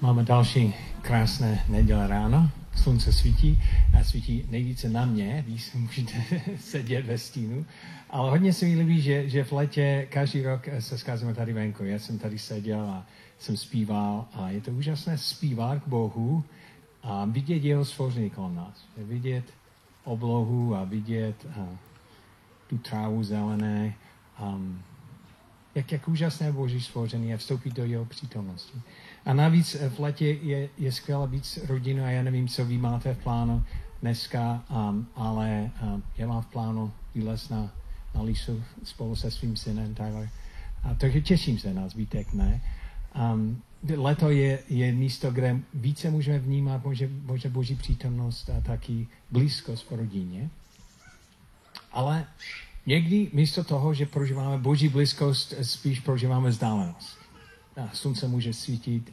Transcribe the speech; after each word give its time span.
Máme 0.00 0.24
další 0.24 0.74
krásné 1.02 1.64
neděle 1.68 2.06
ráno. 2.06 2.50
Slunce 2.76 3.12
svítí 3.12 3.62
a 4.00 4.04
svítí 4.04 4.44
nejvíce 4.50 4.88
na 4.88 5.04
mě, 5.04 5.44
když 5.46 5.72
můžete 5.74 6.12
sedět 6.60 7.06
ve 7.06 7.18
stínu. 7.18 7.66
Ale 8.10 8.30
hodně 8.30 8.52
se 8.52 8.66
mi 8.66 8.78
líbí, 8.78 9.00
že, 9.00 9.28
že 9.28 9.44
v 9.44 9.52
letě 9.52 10.06
každý 10.10 10.42
rok 10.42 10.68
se 10.78 10.98
scházíme 10.98 11.34
tady 11.34 11.52
venku. 11.52 11.84
Já 11.84 11.98
jsem 11.98 12.18
tady 12.18 12.38
seděl 12.38 12.80
a 12.80 13.06
jsem 13.38 13.56
zpíval 13.56 14.26
a 14.34 14.50
je 14.50 14.60
to 14.60 14.70
úžasné 14.70 15.18
zpívat 15.18 15.82
k 15.82 15.88
Bohu 15.88 16.44
a 17.02 17.24
vidět 17.24 17.64
jeho 17.64 17.84
stvoření 17.84 18.30
kolem 18.30 18.54
nás. 18.54 18.84
Vidět 18.96 19.44
oblohu 20.04 20.76
a 20.76 20.84
vidět 20.84 21.46
a, 21.60 21.68
tu 22.66 22.78
trávu 22.78 23.24
zelené. 23.24 23.94
Um, 24.42 24.82
jak, 25.74 25.92
jak 25.92 26.08
úžasné 26.08 26.52
Boží 26.52 26.80
stvoření 26.80 27.30
je 27.30 27.36
vstoupit 27.36 27.74
do 27.74 27.84
jeho 27.84 28.04
přítomnosti. 28.04 28.78
A 29.28 29.32
navíc 29.32 29.76
v 29.88 30.00
letě 30.00 30.26
je, 30.26 30.68
je 30.78 30.92
skvělé 30.92 31.28
být 31.28 31.46
s 31.46 31.68
rodinou 31.68 32.04
a 32.04 32.10
já 32.10 32.22
nevím, 32.22 32.48
co 32.48 32.64
vy 32.64 32.78
máte 32.78 33.14
v 33.14 33.22
plánu 33.22 33.64
dneska, 34.02 34.64
um, 34.70 35.06
ale 35.16 35.70
um, 35.82 36.02
já 36.16 36.26
mám 36.26 36.42
v 36.42 36.46
plánu 36.46 36.92
výlet 37.14 37.50
na, 37.50 37.70
na 38.14 38.22
Lisu 38.22 38.62
spolu 38.84 39.16
se 39.16 39.30
svým 39.30 39.56
synem 39.56 39.94
Tyler. 39.94 40.30
A 40.82 40.94
takže 40.94 41.20
těším 41.20 41.58
se 41.58 41.74
na 41.74 41.88
zbytek, 41.88 42.32
ne? 42.32 42.60
Um, 43.32 43.62
leto 43.96 44.30
je, 44.30 44.58
je 44.68 44.92
místo, 44.92 45.30
kde 45.30 45.60
více 45.74 46.10
můžeme 46.10 46.38
vnímat 46.38 46.82
bože, 46.82 47.08
bože 47.08 47.48
boží 47.48 47.74
přítomnost 47.74 48.50
a 48.50 48.60
taky 48.60 49.06
blízkost 49.30 49.90
v 49.90 49.94
rodině. 49.94 50.50
Ale 51.92 52.26
někdy 52.86 53.30
místo 53.32 53.64
toho, 53.64 53.94
že 53.94 54.06
prožíváme 54.06 54.58
boží 54.58 54.88
blízkost, 54.88 55.54
spíš 55.62 56.00
prožíváme 56.00 56.50
vzdálenost. 56.50 57.18
A 57.76 57.90
slunce 57.92 58.28
může 58.28 58.52
svítit, 58.52 59.12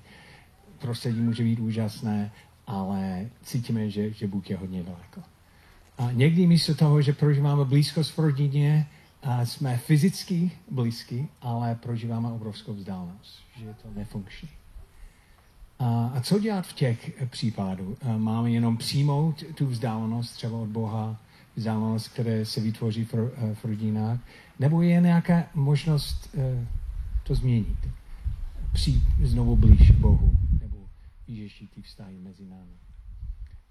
prostředí 0.86 1.22
může 1.22 1.44
být 1.44 1.60
úžasné, 1.60 2.32
ale 2.68 3.30
cítíme, 3.44 3.90
že, 3.90 4.14
že 4.14 4.28
Bůh 4.28 4.50
je 4.50 4.58
hodně 4.58 4.84
daleko. 4.84 5.22
A 5.98 6.12
někdy 6.12 6.48
místo 6.48 6.76
toho, 6.76 7.02
že 7.02 7.14
prožíváme 7.14 7.66
blízkost 7.66 8.18
v 8.18 8.20
rodině, 8.20 8.88
a 9.26 9.46
jsme 9.46 9.78
fyzicky 9.78 10.52
blízky, 10.72 11.28
ale 11.42 11.76
prožíváme 11.76 12.30
obrovskou 12.30 12.74
vzdálenost, 12.74 13.40
že 13.60 13.66
je 13.66 13.74
to 13.74 13.88
nefunkční. 13.96 14.50
A, 15.80 16.12
a 16.16 16.22
co 16.22 16.40
dělat 16.40 16.68
v 16.68 16.74
těch 16.74 17.24
případů? 17.30 17.98
Máme 18.18 18.52
jenom 18.52 18.78
přijmout 18.78 19.44
tu 19.56 19.68
vzdálenost 19.68 20.32
třeba 20.34 20.58
od 20.58 20.70
Boha, 20.70 21.18
vzdálenost, 21.56 22.08
které 22.08 22.46
se 22.46 22.62
vytvoří 22.62 23.06
v, 23.06 23.14
v 23.54 23.66
rodinách, 23.66 24.20
nebo 24.60 24.82
je 24.82 25.02
nějaká 25.02 25.44
možnost 25.54 26.30
uh, 26.34 26.42
to 27.24 27.36
změnit? 27.36 27.78
Přijít 28.74 29.04
znovu 29.24 29.56
blíž 29.56 29.92
Bohu, 29.92 30.35
vyřešit 31.28 31.72
ty 31.72 31.82
vztahy 31.82 32.18
mezi 32.18 32.46
námi. 32.46 32.80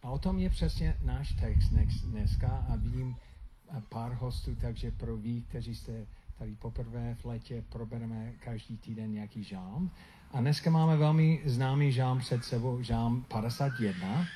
A 0.02 0.10
o 0.10 0.18
tom 0.18 0.38
je 0.38 0.50
přesně 0.50 0.96
náš 1.04 1.32
text 1.32 1.70
dneska 2.04 2.48
a 2.68 2.76
vidím 2.76 3.16
pár 3.88 4.12
hostů, 4.12 4.54
takže 4.54 4.90
pro 4.90 5.16
vy, 5.16 5.40
kteří 5.40 5.74
jste 5.74 6.06
tady 6.38 6.54
poprvé 6.54 7.14
v 7.14 7.24
letě, 7.24 7.64
probereme 7.68 8.32
každý 8.32 8.76
týden 8.76 9.12
nějaký 9.12 9.44
žám. 9.44 9.90
A 10.32 10.40
dneska 10.40 10.70
máme 10.70 10.96
velmi 10.96 11.42
známý 11.44 11.92
žám 11.92 12.18
před 12.18 12.44
sebou, 12.44 12.82
žám 12.82 13.22
51, 13.22 14.26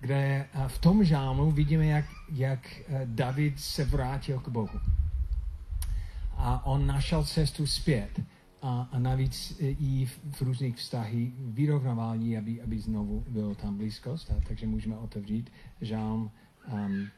kde 0.00 0.48
v 0.68 0.78
tom 0.78 1.04
žámu 1.04 1.50
vidíme, 1.50 1.86
jak, 1.86 2.04
jak 2.32 2.80
David 3.04 3.60
se 3.60 3.84
vrátil 3.84 4.40
k 4.40 4.48
Bohu. 4.48 4.80
A 6.36 6.66
on 6.66 6.86
našel 6.86 7.24
cestu 7.24 7.66
zpět. 7.66 8.20
A, 8.62 8.88
a 8.92 8.98
navíc 8.98 9.56
i 9.60 10.06
v, 10.06 10.20
v 10.32 10.42
různých 10.42 10.76
vztahích 10.76 11.34
vyrovnávání, 11.38 12.38
aby, 12.38 12.62
aby 12.62 12.78
znovu 12.78 13.24
bylo 13.28 13.54
tam 13.54 13.76
blízkost. 13.76 14.30
A, 14.30 14.34
takže 14.48 14.66
můžeme 14.66 14.96
otevřít 14.96 15.52
žám, 15.80 16.30
um, 16.72 17.08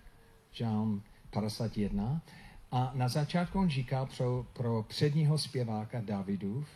žám 0.53 1.03
51. 1.31 2.23
A 2.73 2.93
na 2.95 3.09
začátku 3.09 3.59
on 3.59 3.71
říká 3.71 4.09
pro, 4.17 4.47
pro 4.53 4.83
předního 4.83 5.39
zpěváka 5.39 6.01
Davidův, 6.01 6.69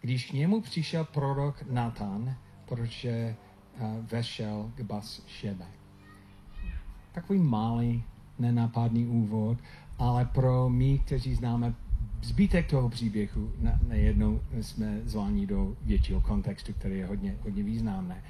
když 0.00 0.30
k 0.30 0.32
němu 0.32 0.60
přišel 0.60 1.04
prorok 1.04 1.62
Natan, 1.70 2.36
protože 2.68 3.36
uh, 3.80 4.06
vešel 4.06 4.72
k 4.74 4.80
Bas 4.80 5.22
Šebe. 5.26 5.66
Takový 7.12 7.38
malý, 7.38 8.02
nenápadný 8.38 9.06
úvod, 9.06 9.58
ale 9.98 10.24
pro 10.24 10.68
my, 10.68 10.98
kteří 10.98 11.34
známe 11.34 11.74
zbytek 12.22 12.70
toho 12.70 12.88
příběhu, 12.88 13.52
najednou 13.88 14.40
jsme 14.60 15.00
zváni 15.04 15.46
do 15.46 15.76
většího 15.82 16.20
kontextu, 16.20 16.72
který 16.72 16.98
je 16.98 17.06
hodně, 17.06 17.36
hodně 17.42 17.62
významné. 17.62 18.22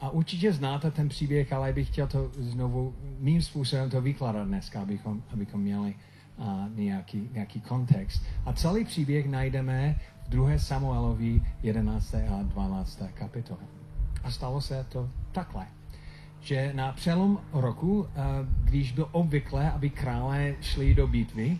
A 0.00 0.10
určitě 0.10 0.52
znáte 0.52 0.90
ten 0.90 1.08
příběh, 1.08 1.52
ale 1.52 1.72
bych 1.72 1.88
chtěl 1.88 2.06
to 2.06 2.30
znovu 2.38 2.94
mým 3.18 3.42
způsobem 3.42 3.90
to 3.90 4.00
vykládat 4.00 4.48
dneska, 4.48 4.82
abychom, 4.82 5.22
abychom 5.32 5.60
měli 5.60 5.94
uh, 6.36 6.46
nějaký, 6.74 7.28
nějaký 7.32 7.60
kontext. 7.60 8.22
A 8.44 8.52
celý 8.52 8.84
příběh 8.84 9.26
najdeme 9.26 10.00
v 10.26 10.30
2. 10.30 10.58
Samuelovi 10.58 11.42
11. 11.62 12.14
a 12.14 12.42
12. 12.42 13.02
kapitole. 13.14 13.60
A 14.24 14.30
stalo 14.30 14.60
se 14.60 14.86
to 14.88 15.10
takhle, 15.32 15.66
že 16.40 16.72
na 16.74 16.92
přelom 16.92 17.40
roku, 17.52 18.06
když 18.64 18.92
byl 18.92 19.08
obvyklé, 19.12 19.70
aby 19.70 19.90
krále 19.90 20.54
šli 20.60 20.94
do 20.94 21.06
bitvy, 21.06 21.58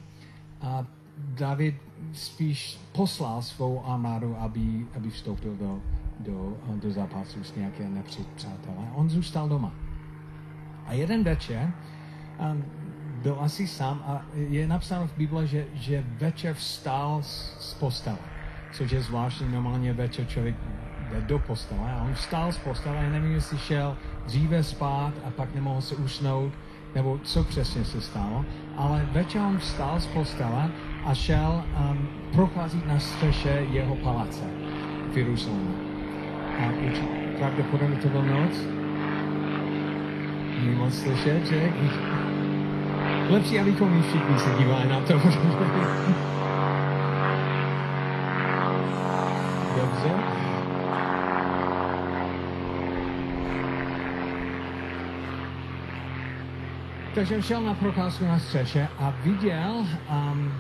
a 0.61 0.87
David 1.19 1.75
spíš 2.13 2.79
poslal 2.93 3.43
svou 3.43 3.87
armádu, 3.87 4.37
aby, 4.39 4.87
aby 4.97 5.11
vstoupil 5.11 5.57
do, 5.57 5.81
do, 6.19 6.57
do 6.83 6.91
zápasu 6.91 7.45
s 7.45 7.55
nějaké 7.55 7.89
nepřátelé. 7.89 8.91
On 8.95 9.11
zůstal 9.11 9.49
doma. 9.49 9.73
A 10.87 10.93
jeden 10.93 11.25
večer 11.25 11.73
um, 12.39 12.65
byl 13.23 13.37
asi 13.41 13.67
sám 13.67 14.03
a 14.07 14.23
je 14.35 14.69
napsáno 14.69 15.07
v 15.07 15.17
Bible, 15.17 15.47
že, 15.47 15.67
že 15.75 16.05
večer 16.19 16.55
vstal 16.55 17.23
z, 17.23 17.57
z 17.61 17.75
postele. 17.75 18.19
Což 18.73 18.91
je 18.91 19.03
zvláštní, 19.03 19.53
normálně 19.53 19.93
večer 19.93 20.27
člověk 20.27 20.57
jde 21.11 21.21
do 21.21 21.39
postele 21.39 21.93
a 21.93 22.03
on 22.03 22.15
vstal 22.15 22.53
z 22.53 22.59
postele, 22.59 22.97
já 22.97 23.11
nevím, 23.11 23.33
jestli 23.33 23.59
šel 23.59 23.97
dříve 24.27 24.63
spát 24.63 25.13
a 25.25 25.31
pak 25.31 25.55
nemohl 25.55 25.81
se 25.81 25.97
usnout, 25.97 26.53
nebo 26.95 27.19
co 27.19 27.45
přesně 27.45 27.85
se 27.85 28.01
stalo, 28.01 28.45
ale 28.77 29.09
večer 29.13 29.41
on 29.41 29.59
vstal 29.59 30.01
z 30.01 30.07
postele 30.07 30.71
a 31.05 31.15
šel 31.15 31.65
um, 31.91 32.09
procházet 32.33 32.87
na 32.87 32.99
střeše 32.99 33.67
jeho 33.71 33.97
paláce 33.97 34.45
v 35.13 35.19
Jeruzalému. 35.19 35.75
A 36.61 36.67
už 36.93 36.99
pravděpodobně 37.39 37.97
to 37.97 38.09
byl 38.09 38.23
noc. 38.23 38.53
Není 40.61 40.75
moc 40.77 40.99
slyšet, 40.99 41.47
že? 41.47 41.73
Lepší, 43.31 43.61
abychom 43.61 43.91
my 43.91 44.03
všichni 44.03 44.39
se 44.39 44.51
dívali 44.59 44.89
na 44.89 45.01
to. 45.01 45.13
Dobře. 49.81 50.11
Takže 57.15 57.43
šel 57.43 57.61
na 57.61 57.75
procházku 57.75 58.25
na 58.25 58.39
střeše 58.39 58.89
a 58.99 59.15
viděl, 59.25 59.87
um, 60.11 60.53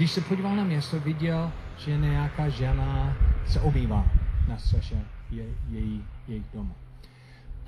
když 0.00 0.10
se 0.10 0.20
podíval 0.20 0.56
na 0.56 0.64
město, 0.64 1.00
viděl, 1.00 1.52
že 1.78 1.96
nějaká 1.96 2.48
žena 2.48 3.16
se 3.46 3.60
obývá 3.60 4.06
na 4.48 4.58
střeše 4.58 5.04
je, 5.30 5.44
její, 5.68 6.04
jejich 6.28 6.44
domu. 6.54 6.74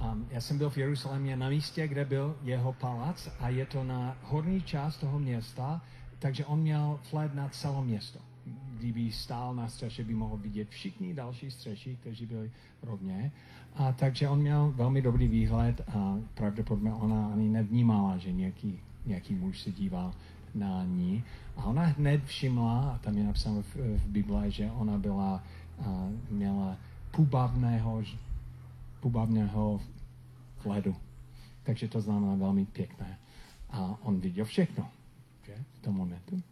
Um, 0.01 0.27
já 0.31 0.41
jsem 0.41 0.59
byl 0.59 0.71
v 0.71 0.79
Jeruzalémě 0.79 1.37
na 1.37 1.49
místě, 1.49 1.89
kde 1.89 2.05
byl 2.05 2.37
jeho 2.43 2.73
palác 2.73 3.29
a 3.41 3.49
je 3.49 3.67
to 3.67 3.85
na 3.85 4.17
horní 4.23 4.63
část 4.63 4.97
toho 4.97 5.19
města, 5.19 5.81
takže 6.19 6.45
on 6.45 6.61
měl 6.61 7.01
vhled 7.11 7.35
na 7.35 7.49
celé 7.49 7.85
město. 7.85 8.19
Kdyby 8.79 9.13
stál 9.13 9.55
na 9.55 9.69
střeše, 9.69 10.05
by 10.05 10.15
mohl 10.15 10.37
vidět 10.37 10.69
všichni 10.69 11.15
další 11.15 11.51
střeši, 11.51 11.97
kteří 12.01 12.27
byli 12.27 12.51
rovně. 12.83 13.33
A 13.75 13.93
takže 13.93 14.29
on 14.29 14.39
měl 14.39 14.73
velmi 14.77 15.03
dobrý 15.03 15.29
výhled 15.29 15.81
a 15.95 16.19
pravděpodobně 16.35 16.93
ona 16.93 17.27
ani 17.33 17.49
nevnímala, 17.49 18.17
že 18.17 18.33
nějaký, 18.33 18.81
nějaký 19.07 19.35
muž 19.35 19.61
se 19.61 19.73
díval 19.73 20.15
na 20.55 20.85
ní. 20.85 21.25
A 21.57 21.65
ona 21.65 21.83
hned 21.83 22.25
všimla, 22.25 22.91
a 22.91 22.99
tam 22.99 23.19
je 23.19 23.25
napsáno 23.25 23.63
v, 23.63 23.77
v 23.77 24.07
Bible, 24.07 24.51
že 24.51 24.71
ona 24.71 24.99
byla, 24.99 25.43
a 25.87 26.09
měla 26.31 26.77
půbavného, 27.11 28.03
půbavného 29.01 29.81
vhledu. 30.65 30.97
Takže 31.63 31.89
to 31.89 32.01
znamená 32.01 32.35
velmi 32.35 32.67
pěkné. 32.67 33.19
A 33.71 33.99
on 34.03 34.21
viděl 34.21 34.45
všechno 34.45 34.89
že, 35.47 35.55
v 35.73 35.83
tom 35.83 35.95
momentu. 35.95 36.43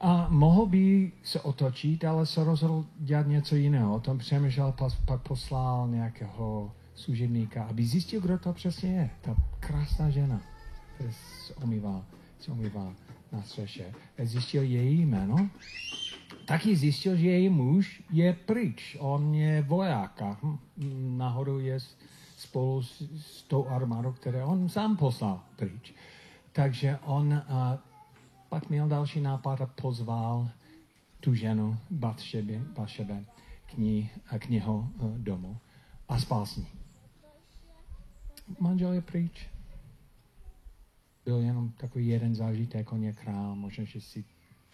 A 0.00 0.26
mohl 0.28 0.66
by 0.66 1.12
se 1.22 1.40
otočit, 1.40 2.04
ale 2.04 2.26
se 2.26 2.44
rozhodl 2.44 2.86
dělat 2.98 3.26
něco 3.26 3.56
jiného. 3.56 3.94
O 3.94 4.00
tom 4.00 4.18
přemýšlel, 4.18 4.74
pak 5.04 5.22
poslal 5.22 5.88
nějakého 5.88 6.72
služebníka, 6.94 7.64
aby 7.64 7.86
zjistil, 7.86 8.20
kdo 8.20 8.38
to 8.38 8.52
přesně 8.52 8.92
je. 8.92 9.10
Ta 9.20 9.36
krásná 9.60 10.10
žena, 10.10 10.40
která 10.94 11.10
se 11.46 11.54
omývá, 11.54 12.04
se 12.40 12.52
omývá 12.52 12.94
na 13.32 13.42
střeše. 13.42 13.94
Zjistil 14.22 14.62
její 14.62 15.06
jméno, 15.06 15.50
taky 16.44 16.76
zjistil, 16.76 17.16
že 17.16 17.28
její 17.28 17.48
muž 17.48 18.02
je 18.10 18.32
pryč. 18.32 18.96
On 19.00 19.34
je 19.34 19.62
voják 19.62 20.22
a 20.22 20.38
hm, 20.42 20.58
nahoru 21.18 21.60
je 21.60 21.78
spolu 22.36 22.82
s, 22.82 23.02
s 23.16 23.42
tou 23.42 23.68
armádou, 23.68 24.12
které 24.12 24.44
on 24.44 24.68
sám 24.68 24.96
poslal 24.96 25.42
pryč. 25.56 25.94
Takže 26.52 26.98
on 27.04 27.34
a, 27.34 27.78
pak 28.48 28.68
měl 28.68 28.88
další 28.88 29.20
nápad 29.20 29.60
a 29.60 29.66
pozval 29.66 30.50
tu 31.20 31.34
ženu 31.34 31.76
Batšebe, 31.90 32.58
Batšebe 32.58 33.24
k, 33.66 33.78
ní, 33.78 34.10
k 34.38 34.48
něho 34.48 34.88
e, 34.98 35.18
domů 35.18 35.56
a 36.08 36.18
spal 36.18 36.46
s 36.46 36.56
ní. 36.56 36.66
Manžel 38.60 38.92
je 38.92 39.00
pryč. 39.00 39.48
Byl 41.24 41.40
jenom 41.40 41.72
takový 41.72 42.06
jeden 42.06 42.34
zážitek, 42.34 42.92
on 42.92 43.02
je 43.02 43.12
král, 43.12 43.54
možná, 43.54 43.84
že 43.84 44.00
si 44.00 44.24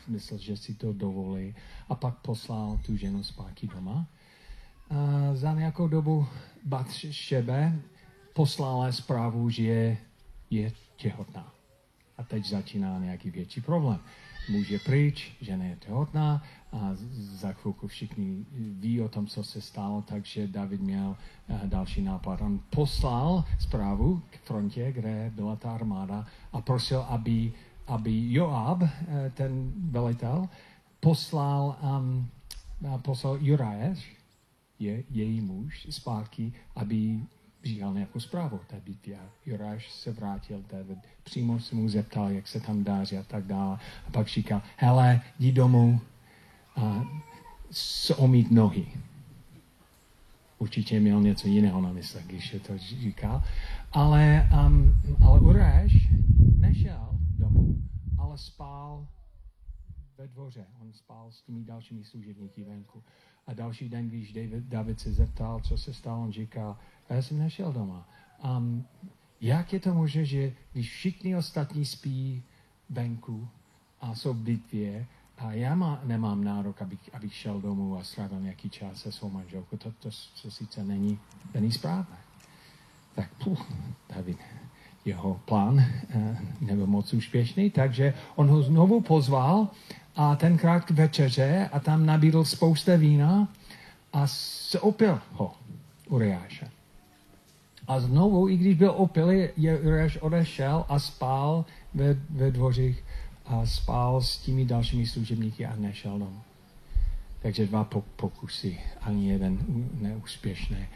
myslel, 0.09 0.41
že 0.41 0.57
si 0.57 0.75
to 0.75 0.93
dovolí 0.93 1.55
a 1.89 1.95
pak 1.95 2.19
poslal 2.19 2.81
tu 2.87 2.97
ženu 2.97 3.23
zpátky 3.25 3.67
doma. 3.67 4.07
A 4.91 5.35
za 5.35 5.55
nějakou 5.55 5.89
dobu 5.89 6.27
Batšebe 6.65 7.83
poslala 8.33 8.93
zprávu, 8.93 9.51
že 9.51 9.63
je, 9.63 9.99
je 10.51 10.73
těhotná. 10.97 11.53
A 12.19 12.23
teď 12.23 12.47
začíná 12.47 12.99
nějaký 12.99 13.31
větší 13.31 13.61
problém. 13.61 14.01
Muž 14.49 14.69
je 14.69 14.79
pryč, 14.79 15.37
žena 15.41 15.65
je 15.65 15.77
těhotná 15.77 16.43
a 16.73 16.91
za 17.17 17.53
chvilku 17.53 17.89
všichni 17.89 18.47
ví 18.53 19.01
o 19.01 19.09
tom, 19.09 19.27
co 19.27 19.45
se 19.45 19.61
stalo, 19.61 20.03
takže 20.03 20.49
David 20.49 20.81
měl 20.81 21.17
uh, 21.49 21.61
další 21.65 22.03
nápad. 22.03 22.41
On 22.41 22.61
poslal 22.71 23.45
zprávu 23.59 24.23
k 24.31 24.39
frontě, 24.39 24.93
kde 24.93 25.33
byla 25.35 25.57
ta 25.57 25.75
armáda 25.75 26.27
a 26.53 26.61
prosil, 26.61 27.01
aby, 27.01 27.53
aby 27.87 28.33
Joab, 28.33 28.83
uh, 28.83 28.89
ten 29.35 29.73
velitel, 29.91 30.49
poslal, 31.01 31.77
um, 31.99 32.29
poslal 33.03 33.39
Jurajes, 33.41 33.99
je, 34.79 35.03
její 35.11 35.41
muž, 35.41 35.87
zpátky, 35.91 36.53
aby 36.75 37.21
přijal 37.67 37.95
nějakou 37.95 38.21
zprávu 38.21 38.61
té 38.67 38.81
bitvě. 38.81 39.19
Joráš 39.47 39.91
se 39.91 40.13
vrátil, 40.13 40.65
David 40.71 40.99
přímo 41.23 41.61
se 41.61 41.75
mu 41.75 41.89
zeptal, 41.89 42.31
jak 42.31 42.49
se 42.49 42.61
tam 42.61 42.85
dáří 42.85 43.19
a 43.19 43.23
tak 43.23 43.47
dále. 43.47 43.79
A 44.07 44.11
pak 44.11 44.27
říkal, 44.27 44.63
hele, 44.77 45.21
jdi 45.39 45.53
domů 45.53 46.01
a 46.77 47.05
omít 48.17 48.51
nohy. 48.51 48.87
Určitě 50.59 51.01
měl 51.01 51.21
něco 51.21 51.49
jiného 51.49 51.81
na 51.81 51.93
mysli, 51.93 52.23
když 52.27 52.53
je 52.53 52.61
to 52.61 52.79
říkal. 52.79 53.43
Ale, 53.93 54.49
um, 54.67 54.95
ale 55.25 55.41
Uráš 55.41 55.93
nešel 56.57 57.09
domů, 57.39 57.77
ale 58.19 58.39
spál 58.39 59.07
ve 60.19 60.29
dvoře. 60.29 60.67
On 60.81 60.93
spal 60.93 61.31
s 61.31 61.43
těmi 61.43 61.65
dalšími 61.65 62.05
služebníky 62.05 62.65
venku. 62.65 63.03
A 63.47 63.55
další 63.55 63.89
den, 63.89 64.09
když 64.09 64.33
David, 64.33 64.65
David 64.65 65.01
se 65.01 65.13
zeptal, 65.13 65.61
co 65.61 65.79
se 65.79 65.95
stalo, 65.95 66.23
on 66.23 66.33
říkal, 66.33 66.77
já 67.09 67.23
jsem 67.23 67.39
nešel 67.39 67.73
doma. 67.73 68.09
Um, 68.45 68.87
jak 69.41 69.73
je 69.73 69.81
to 69.81 69.95
možné, 69.95 70.25
že 70.25 70.53
když 70.73 70.91
všichni 70.91 71.37
ostatní 71.37 71.85
spí 71.85 72.43
venku 72.91 73.49
a 74.01 74.15
jsou 74.15 74.33
v 74.33 74.43
bitvě, 74.43 75.07
a 75.39 75.53
já 75.53 75.75
má, 75.75 76.01
nemám 76.05 76.45
nárok, 76.45 76.83
abych, 76.83 77.15
abych 77.15 77.35
šel 77.35 77.61
domů 77.61 77.99
a 77.99 78.05
strávil 78.05 78.41
nějaký 78.41 78.71
čas 78.71 79.01
se 79.01 79.13
svou 79.13 79.31
manželkou. 79.31 79.77
To, 79.77 79.93
to, 79.93 80.11
to 80.43 80.51
sice 80.51 80.85
není, 80.85 81.19
není 81.55 81.73
správné. 81.73 82.17
Tak 83.15 83.35
puf, 83.45 83.73
David, 84.09 84.39
jeho 85.07 85.41
plán 85.45 85.79
eh, 85.79 86.39
nebyl 86.61 86.87
moc 86.87 87.15
úspěšný, 87.15 87.71
takže 87.71 88.15
on 88.35 88.49
ho 88.49 88.63
znovu 88.63 89.01
pozval 89.01 89.69
a 90.17 90.37
tenkrát 90.37 90.81
k 90.81 90.91
večeře 90.91 91.69
a 91.73 91.81
tam 91.81 92.07
nabídl 92.07 92.45
spousta 92.45 92.97
vína 92.97 93.49
a 94.13 94.27
se 94.27 94.81
opil 94.81 95.21
ho 95.33 95.55
Uriáše. 96.09 96.71
A 97.89 98.01
znovu, 98.01 98.49
i 98.49 98.57
když 98.57 98.77
byl 98.77 98.95
opilý, 98.97 99.49
Uriáš 99.83 100.17
odešel 100.17 100.85
a 100.89 100.99
spal 100.99 101.65
ve, 101.95 102.15
ve 102.31 102.51
dvořích 102.51 103.05
a 103.47 103.67
spal 103.67 104.21
s 104.21 104.39
těmi 104.39 104.65
dalšími 104.65 105.07
služebníky 105.07 105.67
a 105.67 105.77
nešel 105.77 106.19
domů. 106.19 106.41
Takže 107.43 107.67
dva 107.67 107.89
pokusy, 108.17 108.81
ani 109.01 109.31
jeden 109.31 109.59
neúspěšný. 110.01 110.87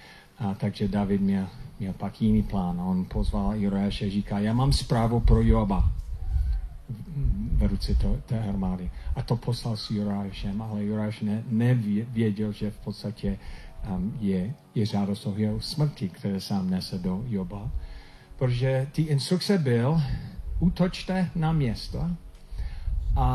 A 0.41 0.55
takže 0.55 0.89
David 0.89 1.21
měl, 1.21 1.47
měl 1.81 1.93
pak 1.93 2.23
jiný 2.23 2.43
plán. 2.43 2.81
On 2.81 3.05
pozval 3.05 3.55
Uriáše 3.67 4.07
a 4.07 4.11
říká, 4.11 4.39
já 4.39 4.55
mám 4.55 4.73
zprávu 4.73 5.21
pro 5.21 5.43
Joba 5.43 5.93
v 7.53 7.63
ruce 7.67 7.95
to, 7.95 8.17
té 8.27 8.41
armády. 8.49 8.91
A 9.17 9.23
to 9.23 9.37
poslal 9.37 9.77
s 9.77 9.91
Jurášem, 9.91 10.63
ale 10.63 10.85
Juráš 10.85 11.21
ne, 11.21 11.43
nevěděl, 11.49 12.53
že 12.53 12.71
v 12.71 12.79
podstatě 12.79 13.39
um, 13.89 14.17
je, 14.21 14.55
je 14.75 14.87
žádost 14.87 15.27
o 15.27 15.35
jeho 15.37 15.61
smrti, 15.61 16.09
které 16.09 16.41
sám 16.41 16.71
nese 16.71 16.99
do 16.99 17.25
Joba. 17.29 17.71
Protože 18.37 18.87
ty 18.93 19.03
instrukce 19.03 19.59
byl, 19.59 20.03
útočte 20.59 21.31
na 21.35 21.53
město 21.53 22.11
a, 23.17 23.27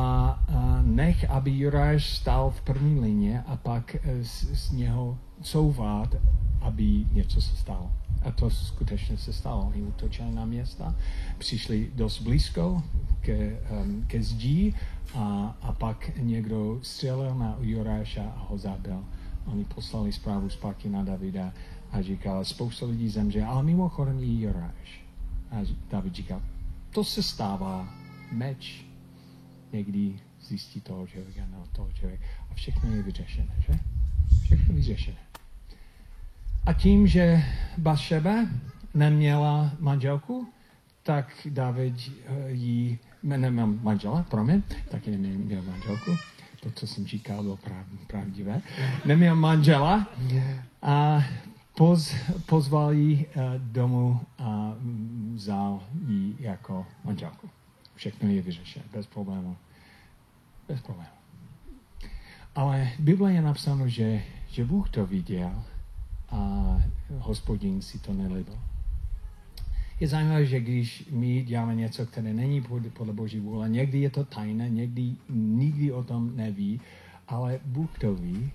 a 0.56 0.81
nech, 0.81 1.30
aby 1.30 1.51
Juráš 1.51 2.18
stál 2.18 2.51
v 2.51 2.62
první 2.62 3.00
lině 3.00 3.44
a 3.48 3.56
pak 3.56 3.96
z, 4.22 4.68
z 4.68 4.72
něho 4.72 5.18
couvat, 5.42 6.16
aby 6.66 7.06
něco 7.12 7.42
se 7.42 7.56
stalo. 7.56 7.92
A 8.22 8.32
to 8.32 8.50
skutečně 8.50 9.18
se 9.18 9.34
stalo. 9.34 9.68
Oni 9.68 9.82
útočili 9.82 10.32
na 10.32 10.46
města, 10.46 10.96
přišli 11.38 11.92
dost 11.96 12.22
blízko 12.22 12.84
ke, 13.22 13.60
um, 13.82 14.06
ke 14.08 14.24
zdí 14.24 14.76
a, 15.16 15.58
a 15.62 15.72
pak 15.72 16.18
někdo 16.18 16.80
střelil 16.82 17.36
na 17.36 17.58
Joráša 17.60 18.24
a 18.24 18.46
ho 18.50 18.58
zabil. 18.58 19.04
Oni 19.46 19.66
poslali 19.66 20.12
zprávu 20.12 20.50
zpátky 20.50 20.90
na 20.90 21.04
Davida 21.04 21.54
a 21.92 22.02
říkal, 22.02 22.46
spousta 22.46 22.86
lidí 22.86 23.10
zemře, 23.10 23.44
ale 23.44 23.64
mimochodem 23.64 24.20
i 24.20 24.42
Joráš. 24.42 25.02
A 25.52 25.56
David 25.92 26.16
říkal, 26.16 26.42
to 26.90 27.04
se 27.04 27.24
stává, 27.24 27.94
meč 28.32 28.86
někdy 29.74 30.20
zjistí 30.42 30.82
toho 30.82 31.08
člověka, 31.08 31.42
no 31.52 31.64
toho 31.72 31.92
člověka. 31.92 32.26
A 32.52 32.54
všechno 32.54 32.96
je 32.96 33.04
vyřešené, 33.04 33.56
že? 33.60 33.80
Všechno 34.44 34.76
vyřešené. 34.76 35.25
A 36.66 36.74
tím, 36.74 37.08
že 37.08 37.44
Bašebe 37.78 38.48
neměla 38.94 39.72
manželku, 39.80 40.48
tak 41.04 41.28
David 41.50 41.96
eh, 42.26 42.52
jí, 42.52 43.00
nemám 43.24 43.80
manžela, 43.84 44.26
promiň, 44.30 44.62
taky 44.90 45.18
neměl 45.18 45.62
manželku, 45.62 46.12
to, 46.60 46.72
co 46.72 46.88
jsem 46.88 47.08
říkal, 47.08 47.44
bylo 47.44 47.58
prav, 47.58 47.86
pravdivé, 48.08 48.62
neměl 49.06 49.36
manžela 49.36 50.08
a 50.82 51.24
poz, 51.78 52.16
pozval 52.46 52.94
ji 52.94 53.26
uh, 53.26 53.44
domů 53.58 54.22
a 54.39 54.74
vzal 55.34 55.84
ji 56.08 56.36
jako 56.39 56.86
manželku. 57.04 57.50
Všechno 57.96 58.30
je 58.30 58.42
vyřešené, 58.42 58.86
bez 58.94 59.08
problémů. 59.08 59.58
Bez 60.68 60.82
problémů. 60.82 61.10
Ale 62.56 62.89
Bible 63.00 63.34
je 63.34 63.42
napsáno, 63.42 63.88
že, 63.88 64.22
že 64.48 64.66
Bůh 64.66 64.89
to 64.89 65.06
viděl 65.06 65.63
a 66.36 66.84
hospodin 67.20 67.82
si 67.82 68.00
to 68.00 68.13
nelíbil. 68.13 68.60
Je 70.00 70.08
zajímavé, 70.08 70.46
že 70.46 70.60
když 70.60 71.08
my 71.12 71.44
děláme 71.44 71.75
něco, 71.75 72.06
které 72.06 72.34
není 72.34 72.62
podle 72.94 73.13
Boží 73.13 73.39
vůle, 73.39 73.70
někdy 73.70 74.00
je 74.00 74.10
to 74.10 74.25
tajné, 74.25 74.70
někdy 74.70 75.15
nikdy 75.30 75.92
o 75.92 76.04
tom 76.04 76.36
neví, 76.36 76.82
ale 77.27 77.60
Bůh 77.65 78.00
to 78.00 78.15
ví 78.15 78.51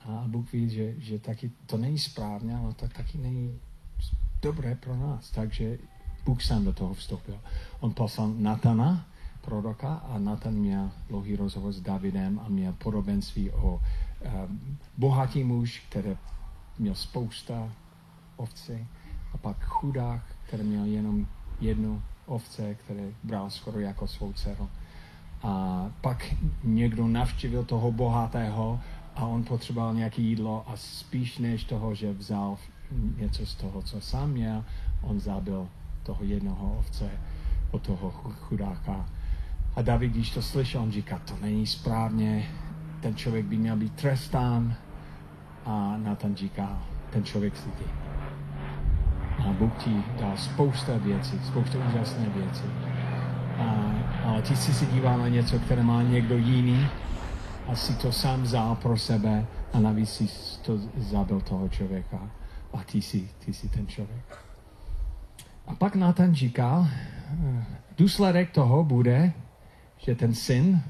a 0.00 0.24
Bůh 0.26 0.52
ví, 0.52 0.70
že, 0.70 0.94
že 0.98 1.18
taky 1.18 1.50
to 1.66 1.76
není 1.76 1.98
správně, 1.98 2.56
ale 2.56 2.74
to 2.74 2.88
taky 2.88 3.18
není 3.18 3.58
dobré 4.42 4.74
pro 4.74 4.96
nás. 4.96 5.30
Takže 5.30 5.78
Bůh 6.24 6.42
sám 6.42 6.64
do 6.64 6.72
toho 6.72 6.94
vstoupil. 6.94 7.40
On 7.80 7.92
poslal 7.94 8.32
Natana, 8.38 9.06
proroka, 9.40 9.94
a 9.94 10.18
Natan 10.18 10.54
měl 10.54 10.90
dlouhý 11.08 11.36
rozhovor 11.36 11.72
s 11.72 11.80
Davidem 11.80 12.40
a 12.44 12.48
měl 12.48 12.72
podobenství 12.72 13.50
o 13.50 13.80
um, 13.80 14.78
bohatý 14.96 15.44
muž, 15.44 15.82
který 15.88 16.16
měl 16.78 16.94
spousta 16.94 17.68
ovce 18.36 18.86
a 19.34 19.38
pak 19.38 19.64
chudák, 19.64 20.22
který 20.46 20.62
měl 20.62 20.84
jenom 20.84 21.26
jednu 21.60 22.02
ovce, 22.26 22.74
které 22.74 23.10
bral 23.24 23.50
skoro 23.50 23.80
jako 23.80 24.06
svou 24.06 24.32
dceru. 24.32 24.68
A 25.42 25.84
pak 26.00 26.34
někdo 26.64 27.08
navštívil 27.08 27.64
toho 27.64 27.92
bohatého 27.92 28.80
a 29.14 29.26
on 29.26 29.44
potřeboval 29.44 29.94
nějaké 29.94 30.22
jídlo 30.22 30.64
a 30.66 30.76
spíš 30.76 31.38
než 31.38 31.64
toho, 31.64 31.94
že 31.94 32.12
vzal 32.12 32.58
něco 33.16 33.46
z 33.46 33.54
toho, 33.54 33.82
co 33.82 34.00
sám 34.00 34.30
měl, 34.30 34.64
on 35.02 35.20
zabil 35.20 35.68
toho 36.02 36.24
jednoho 36.24 36.78
ovce 36.78 37.10
od 37.70 37.82
toho 37.82 38.10
chudáka. 38.10 39.06
A 39.76 39.82
David, 39.82 40.12
když 40.12 40.30
to 40.30 40.42
slyšel, 40.42 40.82
on 40.82 40.92
říká, 40.92 41.18
to 41.18 41.36
není 41.40 41.66
správně, 41.66 42.50
ten 43.00 43.16
člověk 43.16 43.46
by 43.46 43.56
měl 43.56 43.76
být 43.76 43.92
trestán. 43.92 44.76
A 45.68 45.96
Nathan 45.96 46.36
říká, 46.36 46.82
ten 47.10 47.24
člověk 47.24 47.52
ty. 47.70 47.84
A 49.38 49.52
Bůh 49.52 49.72
ti 49.84 50.02
dá 50.20 50.36
spousta 50.36 50.98
věcí, 50.98 51.40
spousta 51.46 51.78
úžasné 51.88 52.28
věcí. 52.28 52.64
A, 53.58 53.92
ale 54.24 54.42
ty 54.42 54.56
si 54.56 54.74
si 54.74 54.86
díval 54.86 55.18
na 55.18 55.28
něco, 55.28 55.58
které 55.58 55.82
má 55.82 56.02
někdo 56.02 56.36
jiný 56.36 56.86
a 57.66 57.74
si 57.74 57.94
to 57.94 58.12
sám 58.12 58.42
vzal 58.42 58.76
pro 58.76 58.98
sebe 58.98 59.46
a 59.72 59.80
navíc 59.80 60.10
si 60.10 60.28
to 60.62 60.78
zabil 60.96 61.40
toho 61.40 61.68
člověka. 61.68 62.30
A 62.72 62.84
ty 62.84 63.02
jsi, 63.02 63.28
ty 63.44 63.54
jsi 63.54 63.68
ten 63.68 63.86
člověk. 63.86 64.44
A 65.66 65.74
pak 65.74 65.96
Nathan 65.96 66.34
eh, 66.58 67.64
důsledek 67.96 68.50
toho 68.50 68.84
bude, 68.84 69.32
že 69.98 70.14
ten 70.14 70.34
syn, 70.34 70.82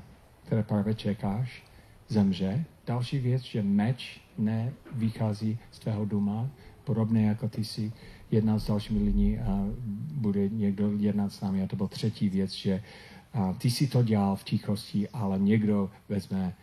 který 0.46 0.62
právě 0.62 0.94
čekáš, 0.94 1.62
zemře. 2.08 2.64
Další 2.88 3.18
věc, 3.18 3.42
že 3.42 3.62
meč 3.62 4.20
nevychází 4.38 5.58
z 5.70 5.78
tvého 5.78 6.04
doma, 6.04 6.50
podobně 6.84 7.26
jako 7.26 7.48
ty 7.48 7.64
si 7.64 7.92
jednal 8.30 8.60
s 8.60 8.66
dalšími 8.66 9.04
lidmi 9.04 9.40
a 9.40 9.64
bude 10.12 10.48
někdo 10.48 10.92
jednat 10.92 11.32
s 11.32 11.40
námi. 11.40 11.62
A 11.62 11.66
to 11.66 11.76
byla 11.76 11.88
třetí 11.88 12.28
věc, 12.28 12.52
že 12.52 12.82
a 13.32 13.52
ty 13.52 13.70
si 13.70 13.88
to 13.88 14.02
dělal 14.02 14.36
v 14.36 14.44
tichosti, 14.44 15.08
ale 15.08 15.38
někdo 15.38 15.90
vezme 16.08 16.54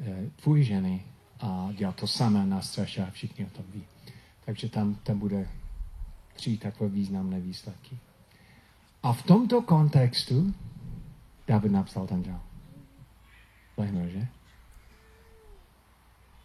e, 0.00 0.30
tvůj 0.42 0.62
ženy 0.62 1.02
a 1.40 1.68
dělá 1.76 1.92
to 1.92 2.06
samé 2.06 2.46
na 2.46 2.60
straše 2.60 3.02
a 3.02 3.10
všichni 3.10 3.46
o 3.46 3.50
tom 3.50 3.64
ví. 3.74 3.82
Takže 4.44 4.68
tam, 4.68 4.94
tam 4.94 5.18
bude 5.18 5.48
tři 6.32 6.56
takové 6.56 6.90
významné 6.90 7.40
výsledky. 7.40 7.98
A 9.02 9.12
v 9.12 9.22
tomto 9.22 9.62
kontextu 9.62 10.54
David 11.48 11.72
napsal 11.72 12.06
ten 12.06 12.24
žal. 12.24 12.40
Zajímavé, 13.76 14.10
že? 14.10 14.28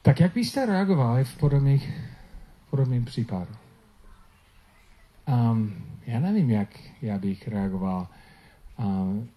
Tak 0.06 0.20
jak 0.20 0.34
byste 0.34 0.66
reagovali 0.66 1.24
v 1.24 1.38
podobných, 1.38 1.94
podobným 2.70 3.06
případu? 3.06 3.56
Um, 5.28 5.74
já 6.06 6.20
nevím, 6.20 6.50
jak 6.50 6.70
já 7.02 7.18
bych 7.18 7.48
reagoval. 7.48 8.08
Um, 8.78 9.30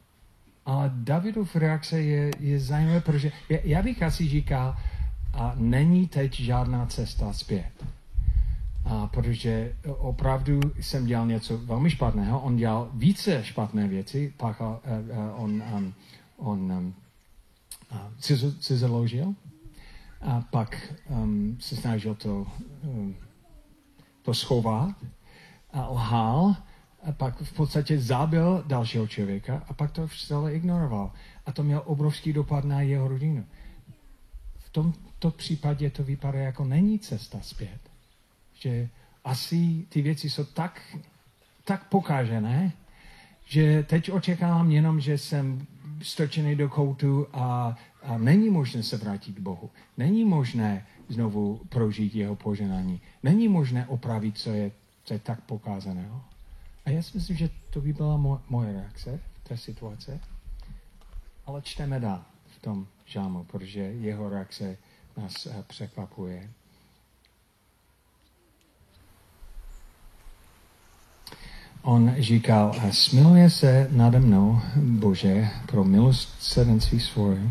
ale 0.67 0.91
Davidův 0.95 1.57
reakce 1.57 2.01
je, 2.01 2.31
je 2.41 2.61
zajímavé, 2.61 3.01
protože 3.01 3.33
já, 3.49 3.59
já 3.65 3.83
bych 3.83 4.03
asi 4.03 4.29
říkal, 4.29 4.77
a 5.35 5.53
není 5.57 6.09
teď 6.09 6.41
žádná 6.41 6.87
cesta 6.87 7.33
zpět. 7.33 7.87
A 8.85 9.07
protože 9.07 9.73
opravdu 9.87 10.61
jsem 10.81 11.07
dělal 11.07 11.27
něco 11.27 11.59
velmi 11.59 11.91
špatného, 11.91 12.41
on 12.41 12.57
dělal 12.57 12.91
více 12.95 13.45
špatné 13.45 13.89
věci, 13.89 14.33
pak 14.37 14.61
uh, 14.61 14.67
uh, 14.67 15.43
on, 15.45 15.63
um, 15.77 15.95
on 16.37 16.73
um, 16.73 16.95
uh, 17.93 17.99
se 18.61 18.77
založil 18.77 19.35
a 20.21 20.41
pak 20.51 20.95
um, 21.09 21.57
se 21.61 21.77
snažil 21.77 22.15
to, 22.15 22.47
um, 22.83 23.17
to 24.23 24.35
schovat 24.35 24.95
a 25.73 25.89
lhal 25.89 26.57
a 27.03 27.13
pak 27.13 27.43
v 27.43 27.53
podstatě 27.53 27.99
zabil 27.99 28.65
dalšího 28.67 29.07
člověka 29.07 29.63
a 29.69 29.73
pak 29.73 29.91
to 29.91 30.09
celé 30.09 30.55
ignoroval. 30.55 31.13
A 31.47 31.53
to 31.53 31.63
měl 31.63 31.83
obrovský 31.85 32.33
dopad 32.33 32.65
na 32.65 32.81
jeho 32.81 33.09
rodinu. 33.09 33.45
V 34.59 34.71
tomto 34.71 35.31
případě 35.31 35.91
to 35.91 36.05
vypadá 36.05 36.39
jako 36.39 36.65
není 36.65 36.99
cesta 36.99 37.39
zpět. 37.43 37.81
Že 38.55 38.89
asi 39.25 39.87
ty 39.89 40.03
věci 40.03 40.31
jsou 40.31 40.45
tak, 40.45 40.97
tak 41.65 41.89
pokažené, 41.89 42.73
že 43.45 43.83
teď 43.83 44.13
očekávám 44.13 44.71
jenom, 44.71 45.01
že 45.01 45.19
jsem 45.19 45.67
strčený 46.03 46.57
do 46.57 46.69
koutu 46.69 47.27
a, 47.33 47.77
a 48.03 48.19
není 48.19 48.51
možné 48.51 48.83
se 48.83 48.97
vrátit 48.97 49.33
k 49.33 49.41
Bohu. 49.41 49.71
Není 49.97 50.25
možné 50.25 50.87
znovu 51.09 51.61
prožít 51.69 52.15
jeho 52.15 52.37
poženání. 52.37 53.01
Není 53.23 53.49
možné 53.49 53.87
opravit, 53.87 54.39
co 54.39 54.51
je, 54.51 54.71
co 55.05 55.15
je 55.15 55.21
tak 55.21 55.41
pokázaného. 55.41 56.25
A 56.87 56.91
já 56.91 57.03
si 57.03 57.11
myslím, 57.15 57.37
že 57.37 57.51
to 57.71 57.81
by 57.81 57.93
byla 57.93 58.19
mo- 58.19 58.41
moje 58.49 58.73
reakce 58.73 59.21
v 59.45 59.49
té 59.49 59.57
situace. 59.57 60.21
Ale 61.47 61.63
čteme 61.63 62.01
dál 62.01 62.25
v 62.47 62.63
tom 62.63 62.87
žámu, 63.05 63.45
protože 63.45 63.81
jeho 63.81 64.29
reakce 64.29 64.77
nás 65.17 65.47
uh, 65.47 65.53
překvapuje. 65.63 66.51
On 71.83 72.15
říkal, 72.19 72.75
smiluje 72.91 73.51
se 73.51 73.89
nade 73.91 74.21
mnou, 74.21 74.61
Bože, 74.77 75.49
pro 75.67 75.85
milost 75.85 76.43
sedenství 76.43 77.01
svoje, 77.01 77.51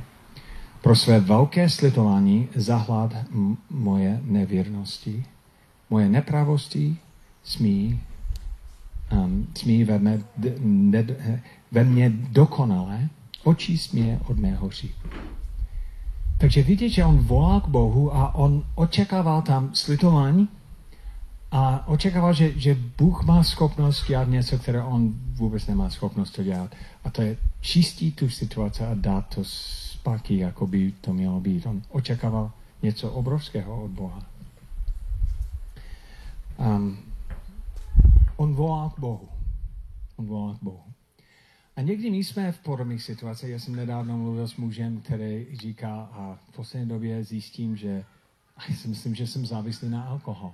pro 0.87 0.95
své 0.95 1.19
velké 1.19 1.69
slitování 1.69 2.47
zahlad 2.55 3.13
moje 3.69 4.21
nevěrnosti, 4.23 5.25
moje 5.89 6.09
nepravosti 6.09 6.97
smí 7.43 7.99
um, 9.11 9.47
smí 9.57 9.83
ve 9.83 9.99
mně, 9.99 10.23
ne, 10.59 11.05
ve 11.71 11.83
mně 11.83 12.09
dokonale, 12.09 13.09
očí 13.43 13.77
smě 13.77 14.19
od 14.27 14.37
mého 14.37 14.67
hříchu. 14.67 15.07
Takže 16.37 16.63
vidíte, 16.63 16.89
že 16.89 17.05
on 17.05 17.17
volá 17.17 17.61
k 17.61 17.67
Bohu 17.67 18.15
a 18.15 18.35
on 18.35 18.63
očekával 18.75 19.41
tam 19.41 19.69
slitování 19.73 20.47
a 21.51 21.87
očekával, 21.87 22.33
že, 22.33 22.59
že 22.59 22.77
Bůh 22.97 23.23
má 23.23 23.43
schopnost 23.43 24.07
dělat 24.07 24.27
něco, 24.27 24.57
které 24.57 24.83
on 24.83 25.13
vůbec 25.33 25.67
nemá 25.67 25.89
schopnost 25.89 26.31
to 26.31 26.43
dělat. 26.43 26.75
A 27.03 27.09
to 27.09 27.21
je 27.21 27.37
čistit 27.61 28.15
tu 28.15 28.29
situaci 28.29 28.83
a 28.83 28.93
dát 28.93 29.35
to 29.35 29.43
zpátky, 29.43 30.37
jako 30.37 30.67
by 30.67 30.91
to 31.01 31.13
mělo 31.13 31.39
být. 31.39 31.65
On 31.65 31.81
očekával 31.89 32.51
něco 32.81 33.11
obrovského 33.11 33.83
od 33.83 33.91
Boha. 33.91 34.25
Um, 36.57 36.97
On 38.35 38.53
volá 38.53 38.89
k 38.89 38.99
Bohu. 38.99 39.29
On 40.15 40.25
volá 40.25 40.53
k 40.53 40.63
Bohu. 40.63 40.83
A 41.75 41.81
někdy 41.81 42.11
my 42.11 42.17
jsme 42.17 42.51
v 42.51 42.59
podobných 42.59 43.03
situacích. 43.03 43.49
Já 43.49 43.59
jsem 43.59 43.75
nedávno 43.75 44.17
mluvil 44.17 44.47
s 44.47 44.55
mužem, 44.55 45.01
který 45.01 45.45
říká, 45.53 46.09
a 46.11 46.37
v 46.49 46.55
poslední 46.55 46.89
době 46.89 47.23
zjistím, 47.23 47.77
že 47.77 48.05
já 48.69 48.75
si 48.75 48.87
myslím, 48.87 49.15
že 49.15 49.27
jsem 49.27 49.45
závislý 49.45 49.89
na 49.89 50.03
alkohol. 50.03 50.53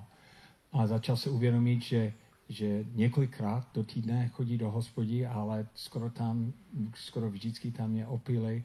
A 0.74 0.88
začal 0.88 1.18
se 1.18 1.30
uvědomit, 1.30 1.82
že, 1.82 2.13
že 2.50 2.86
několikrát 2.94 3.68
do 3.74 3.84
týdne 3.84 4.27
chodí 4.27 4.58
do 4.58 4.72
hospodí, 4.72 5.25
ale 5.25 5.68
skoro 5.75 6.10
tam, 6.10 6.53
skoro 6.96 7.30
vždycky 7.30 7.72
tam 7.72 7.96
je 7.96 8.08
opilej 8.08 8.63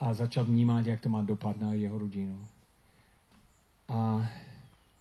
a 0.00 0.14
začal 0.14 0.44
vnímat, 0.44 0.86
jak 0.86 1.00
to 1.00 1.08
má 1.08 1.22
dopad 1.22 1.60
na 1.60 1.74
jeho 1.74 1.98
rodinu. 1.98 2.46
A 3.88 4.28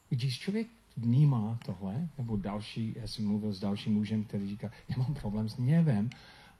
když 0.09 0.39
člověk 0.39 0.67
vnímá 0.97 1.59
tohle, 1.65 2.09
nebo 2.17 2.37
další, 2.37 2.93
já 2.95 3.07
jsem 3.07 3.27
mluvil 3.27 3.53
s 3.53 3.59
dalším 3.59 3.93
mužem, 3.93 4.23
který 4.23 4.47
říká, 4.47 4.71
já 4.89 4.97
mám 4.97 5.13
problém 5.13 5.49
s 5.49 5.57
něvem 5.57 6.09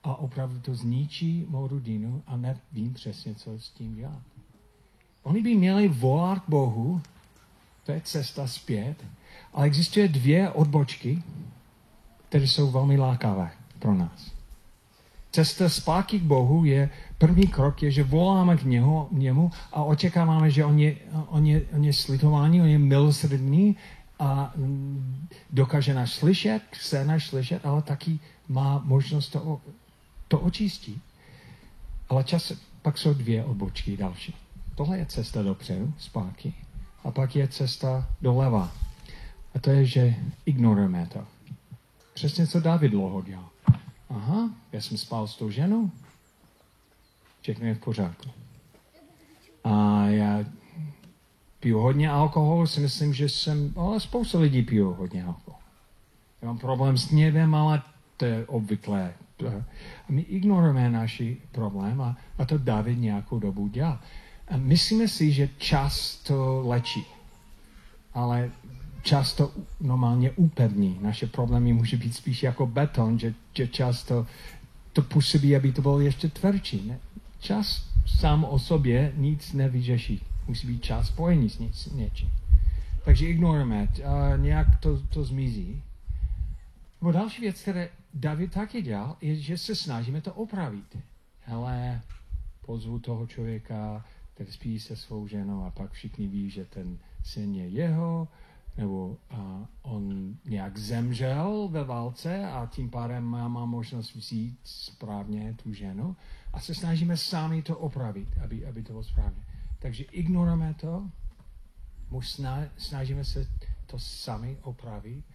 a 0.03 0.15
opravdu 0.15 0.59
to 0.59 0.75
zničí 0.75 1.45
mou 1.49 1.67
rodinu 1.67 2.23
a 2.27 2.37
nevím 2.37 2.93
přesně, 2.93 3.35
co 3.35 3.59
s 3.59 3.69
tím 3.69 3.95
dělat. 3.95 4.21
Oni 5.23 5.41
by 5.41 5.55
měli 5.55 5.87
volat 5.87 6.43
Bohu, 6.47 7.01
to 7.85 7.91
je 7.91 8.01
cesta 8.01 8.47
zpět, 8.47 9.05
ale 9.53 9.65
existuje 9.65 10.07
dvě 10.07 10.49
odbočky, 10.49 11.23
které 12.29 12.47
jsou 12.47 12.71
velmi 12.71 12.97
lákavé 12.97 13.51
pro 13.79 13.93
nás. 13.93 14.31
Cesta 15.31 15.69
zpátky 15.69 16.19
k 16.19 16.23
Bohu 16.23 16.65
je, 16.65 16.89
první 17.17 17.47
krok 17.47 17.83
je, 17.83 17.91
že 17.91 18.03
voláme 18.03 18.57
k 18.57 18.63
němu, 18.63 19.07
němu 19.11 19.51
a 19.71 19.83
očekáváme, 19.83 20.51
že 20.51 20.65
on 20.65 20.79
je, 20.79 20.95
on 21.27 21.45
je, 21.45 21.61
on 21.73 21.83
je 21.83 21.93
slitování, 21.93 22.61
on 22.61 22.67
je 22.67 22.79
milosrdný 22.79 23.75
a 24.19 24.51
mm, 24.55 25.27
dokáže 25.49 25.93
nás 25.93 26.11
slyšet, 26.11 26.61
chce 26.71 27.05
nás 27.05 27.23
slyšet, 27.23 27.65
ale 27.65 27.81
taky 27.81 28.19
má 28.47 28.81
možnost 28.85 29.29
to, 29.29 29.61
to 30.27 30.39
očistit. 30.39 31.01
Ale 32.09 32.23
čas, 32.23 32.53
pak 32.81 32.97
jsou 32.97 33.13
dvě 33.13 33.43
odbočky 33.43 33.97
další. 33.97 34.35
Tohle 34.75 34.97
je 34.97 35.05
cesta 35.05 35.41
dopředu, 35.41 35.93
zpátky. 35.97 36.53
A 37.03 37.11
pak 37.11 37.35
je 37.35 37.47
cesta 37.47 38.09
doleva. 38.21 38.71
A 39.55 39.59
to 39.59 39.69
je, 39.69 39.85
že 39.85 40.15
ignorujeme 40.45 41.07
to. 41.13 41.27
Přesně 42.13 42.47
co 42.47 42.59
David 42.59 42.91
dlouho 42.91 43.21
dělal. 43.21 43.49
Aha, 44.09 44.49
já 44.71 44.81
jsem 44.81 44.97
spal 44.97 45.27
s 45.27 45.35
tou 45.35 45.49
ženou. 45.49 45.91
Všechno 47.41 47.65
je 47.65 47.75
v 47.75 47.79
pořádku. 47.79 48.29
A 49.63 50.05
já 50.05 50.45
piju 51.59 51.79
hodně 51.79 52.09
alkoholu, 52.09 52.67
si 52.67 52.79
myslím, 52.79 53.13
že 53.13 53.29
jsem, 53.29 53.73
ale 53.75 53.99
spousta 53.99 54.39
lidí 54.39 54.61
piju 54.61 54.93
hodně 54.93 55.23
alkoholu. 55.23 55.63
Já 56.41 56.47
mám 56.47 56.57
problém 56.57 56.97
s 56.97 57.11
něvem, 57.11 57.55
ale 57.55 57.81
to 58.17 58.25
je 58.25 58.45
obvyklé. 58.45 59.13
A 59.49 59.63
my 60.09 60.21
ignorujeme 60.21 60.89
náš 60.89 61.21
problém 61.51 62.01
a, 62.01 62.17
a 62.37 62.45
to 62.45 62.57
David 62.57 62.99
nějakou 62.99 63.39
dobu 63.39 63.67
dělá. 63.67 64.01
A 64.47 64.57
myslíme 64.57 65.07
si, 65.07 65.31
že 65.31 65.49
čas 65.57 66.15
to 66.15 66.63
léčí. 66.65 67.05
Ale 68.13 68.51
čas 69.01 69.33
to 69.33 69.51
normálně 69.79 70.31
upevní. 70.31 70.99
Naše 71.01 71.27
problémy 71.27 71.73
může 71.73 71.97
být 71.97 72.15
spíš 72.15 72.43
jako 72.43 72.65
beton, 72.65 73.19
že, 73.19 73.33
že 73.53 73.67
čas 73.67 74.03
to, 74.03 74.27
působí, 75.01 75.55
aby 75.55 75.71
to 75.71 75.81
bylo 75.81 75.99
ještě 75.99 76.29
tvrdší. 76.29 76.87
Ne? 76.87 76.99
Čas 77.39 77.87
sám 78.19 78.43
o 78.43 78.59
sobě 78.59 79.13
nic 79.17 79.53
nevyřeší 79.53 80.21
musí 80.47 80.67
být 80.67 80.83
čas 80.83 81.07
spojení 81.07 81.49
s, 81.49 81.59
ně, 81.59 81.69
s 81.73 81.91
něčím. 81.91 82.29
Takže 83.05 83.27
ignorujeme, 83.27 83.87
uh, 83.99 84.43
nějak 84.43 84.67
to, 84.79 84.99
to 84.99 85.23
zmizí. 85.23 85.83
Nebo 87.01 87.11
další 87.11 87.41
věc, 87.41 87.61
které 87.61 87.89
David 88.13 88.51
taky 88.51 88.81
dělal, 88.81 89.17
je, 89.21 89.35
že 89.35 89.57
se 89.57 89.75
snažíme 89.75 90.21
to 90.21 90.33
opravit. 90.33 90.97
Hele, 91.39 92.01
pozvu 92.65 92.99
toho 92.99 93.27
člověka, 93.27 94.05
který 94.33 94.51
spí 94.51 94.79
se 94.79 94.95
svou 94.95 95.27
ženou 95.27 95.63
a 95.63 95.71
pak 95.71 95.91
všichni 95.91 96.27
ví, 96.27 96.49
že 96.49 96.65
ten 96.65 96.97
syn 97.23 97.55
je 97.55 97.67
jeho, 97.67 98.27
nebo 98.77 99.17
a 99.29 99.67
on 99.81 100.35
nějak 100.45 100.77
zemřel 100.77 101.67
ve 101.71 101.83
válce 101.83 102.51
a 102.51 102.65
tím 102.71 102.89
pádem 102.89 103.23
má, 103.23 103.47
má 103.47 103.65
možnost 103.65 104.15
vzít 104.15 104.59
správně 104.63 105.55
tu 105.63 105.73
ženu 105.73 106.15
a 106.53 106.59
se 106.59 106.75
snažíme 106.75 107.17
sami 107.17 107.61
to 107.61 107.77
opravit, 107.77 108.37
aby, 108.43 108.65
aby 108.65 108.83
to 108.83 108.93
bylo 108.93 109.03
správně. 109.03 109.43
Takže 109.79 110.03
ignorujeme 110.03 110.73
to, 110.73 111.09
snažíme 112.77 113.25
se 113.25 113.47
to 113.85 113.99
sami 113.99 114.57
opravit, 114.61 115.25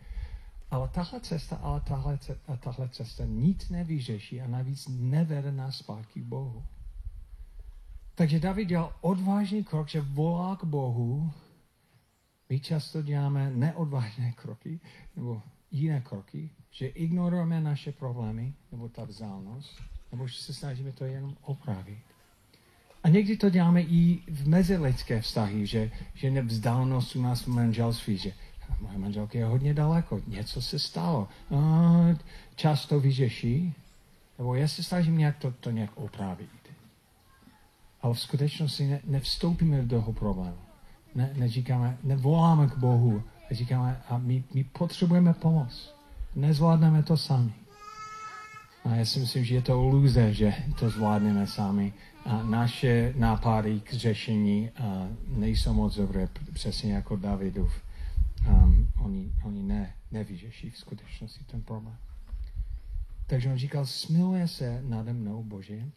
ale 0.70 0.88
tahle 0.88 1.20
cesta, 1.20 1.56
ale 1.56 1.80
tahle, 1.80 2.18
tahle 2.60 2.88
cesta 2.88 3.24
nic 3.24 3.68
nevyřeší 3.68 4.40
a 4.40 4.46
navíc 4.46 4.88
nevede 4.90 5.52
nás 5.52 5.76
zpátky 5.76 6.20
k 6.20 6.24
Bohu. 6.24 6.64
Takže 8.14 8.40
David 8.40 8.68
dělal 8.68 8.92
odvážný 9.00 9.64
krok, 9.64 9.88
že 9.88 10.00
volá 10.00 10.56
k 10.56 10.64
Bohu. 10.64 11.32
My 12.48 12.60
často 12.60 13.02
děláme 13.02 13.50
neodvážné 13.50 14.32
kroky, 14.32 14.80
nebo 15.16 15.42
jiné 15.70 16.00
kroky, 16.00 16.50
že 16.70 16.86
ignorujeme 16.86 17.60
naše 17.60 17.92
problémy, 17.92 18.54
nebo 18.72 18.88
ta 18.88 19.04
vzálnost, 19.04 19.82
nebo 20.12 20.28
že 20.28 20.38
se 20.38 20.54
snažíme 20.54 20.92
to 20.92 21.04
jenom 21.04 21.36
opravit. 21.42 21.98
A 23.04 23.08
někdy 23.08 23.36
to 23.36 23.50
děláme 23.50 23.82
i 23.82 24.22
v 24.28 24.48
mezilidské 24.48 25.20
vztahy, 25.20 25.66
že, 25.66 25.90
že 26.14 26.30
nevzdálnost 26.30 27.16
u 27.16 27.22
nás 27.22 27.42
v 27.42 27.46
manželství, 27.46 28.18
že 28.18 28.32
moje 28.80 28.98
manželka 28.98 29.38
je 29.38 29.44
hodně 29.44 29.74
daleko, 29.74 30.20
něco 30.26 30.62
se 30.62 30.78
stalo, 30.78 31.28
a 31.56 31.92
čas 32.54 32.86
to 32.86 33.00
vyřeší, 33.00 33.74
nebo 34.38 34.54
já 34.54 34.68
se 34.68 34.82
snažím 34.82 35.18
nějak 35.18 35.38
to, 35.38 35.52
to 35.52 35.70
nějak 35.70 35.90
opravit. 35.94 36.50
Ale 38.02 38.14
v 38.14 38.20
skutečnosti 38.20 38.86
ne, 38.86 39.00
nevstoupíme 39.04 39.82
do 39.82 39.88
toho 40.00 40.12
problému. 40.12 40.65
Ne, 41.16 41.30
neříkáme, 41.36 41.98
nevoláme 42.02 42.66
k 42.66 42.76
Bohu, 42.76 43.22
říkáme, 43.50 44.02
a 44.08 44.18
my, 44.18 44.44
my 44.54 44.64
potřebujeme 44.64 45.34
pomoc. 45.34 45.94
Nezvládneme 46.34 47.02
to 47.02 47.16
sami. 47.16 47.52
A 48.84 48.94
já 48.94 49.04
si 49.04 49.20
myslím, 49.20 49.44
že 49.44 49.54
je 49.54 49.62
to 49.62 49.72
iluze, 49.72 50.34
že 50.34 50.54
to 50.78 50.90
zvládneme 50.90 51.46
sami. 51.46 51.92
A 52.24 52.42
naše 52.42 53.14
nápady 53.16 53.80
k 53.80 53.92
řešení 53.92 54.70
a 54.70 55.08
nejsou 55.28 55.72
moc 55.72 55.96
dobré, 55.96 56.28
přesně 56.52 56.94
jako 56.94 57.16
Davidův. 57.16 57.82
Um, 58.48 58.88
oni 58.98 59.32
oni 59.44 59.62
ne, 59.62 59.94
nevyřeší 60.10 60.70
v 60.70 60.78
skutečnosti 60.78 61.44
ten 61.44 61.62
problém. 61.62 61.96
Takže 63.26 63.50
on 63.50 63.58
říkal, 63.58 63.86
smiluje 63.86 64.48
se 64.48 64.82
nade 64.82 65.12
mnou, 65.12 65.42
Bože, 65.42 65.90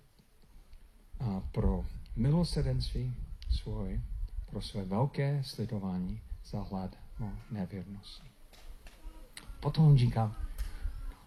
a 1.19 1.41
pro 1.51 1.85
milosrdenství 2.15 3.13
svoje, 3.49 4.01
pro 4.49 4.61
své 4.61 4.83
velké 4.83 5.41
sledování 5.45 6.21
za 6.45 6.61
hlad 6.61 6.95
mou 7.19 7.31
nevěrnosti. 7.51 8.27
Potom 9.59 9.97
říká 9.97 10.35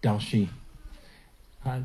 další. 0.03 0.49
A 1.63 1.75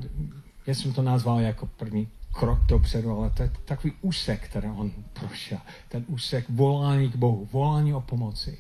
já 0.67 0.75
jsem 0.75 0.93
to 0.93 1.03
nazval 1.03 1.41
jako 1.41 1.67
první 1.67 2.09
krok 2.33 2.59
dopředu, 2.67 3.11
ale 3.11 3.31
to 3.31 3.43
je 3.43 3.53
takový 3.65 3.93
úsek, 4.01 4.49
který 4.49 4.69
on 4.69 4.93
prošel. 5.13 5.59
Ten 5.89 6.05
úsek 6.09 6.49
volání 6.49 7.11
k 7.11 7.17
Bohu, 7.17 7.49
volání 7.53 7.95
o 7.95 8.01
pomoci. 8.01 8.59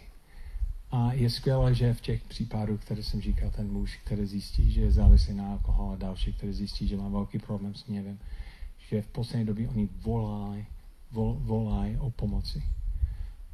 A 0.90 1.12
je 1.12 1.30
skvělé, 1.30 1.74
že 1.74 1.94
v 1.94 2.00
těch 2.00 2.22
případů, 2.22 2.78
které 2.78 3.02
jsem 3.02 3.20
říkal, 3.20 3.50
ten 3.50 3.72
muž, 3.72 4.00
který 4.04 4.26
zjistí, 4.26 4.72
že 4.72 4.80
je 4.80 4.92
závislý 4.92 5.34
na 5.34 5.50
alkohol 5.50 5.92
a 5.92 5.96
další, 5.96 6.32
který 6.32 6.52
zjistí, 6.52 6.88
že 6.88 6.96
má 6.96 7.08
velký 7.08 7.38
problém 7.38 7.74
s 7.74 7.88
hněvem, 7.88 8.18
že 8.78 9.02
v 9.02 9.06
poslední 9.06 9.46
době 9.46 9.68
oni 9.68 9.88
volají, 10.02 10.66
vol, 11.10 11.38
volají 11.40 11.96
o 11.96 12.10
pomoci. 12.10 12.62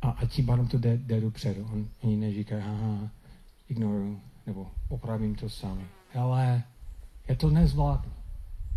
A, 0.02 0.10
a 0.10 0.26
tím 0.26 0.46
pádem 0.46 0.68
to 0.68 0.78
jde, 0.78 0.96
jde 0.96 1.20
dopředu. 1.20 1.68
On, 1.72 1.88
oni 2.02 2.16
neříkají, 2.16 2.62
aha, 2.62 3.10
ignoruju, 3.68 4.20
nebo 4.46 4.70
opravím 4.88 5.34
to 5.34 5.48
sami. 5.48 5.86
Ale 6.14 6.62
je 7.28 7.36
to 7.36 7.50
nezvládnu. 7.50 8.12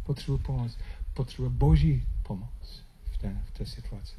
Potřebuji 0.04 0.38
pomoc. 0.38 0.78
Potřebuji 1.14 1.50
boží 1.50 2.04
pomoc 2.24 2.84
v 3.12 3.18
té, 3.18 3.42
v 3.46 3.52
té 3.52 3.66
situaci. 3.66 4.16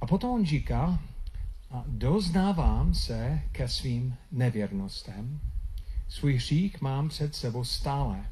A 0.00 0.06
potom 0.06 0.30
on 0.30 0.46
říká, 0.46 0.98
a 1.70 1.84
doznávám 1.86 2.94
se 2.94 3.42
ke 3.52 3.68
svým 3.68 4.16
nevěrnostem, 4.32 5.40
svůj 6.08 6.34
hřích 6.34 6.80
mám 6.80 7.08
před 7.08 7.34
sebou 7.34 7.64
stále. 7.64 8.26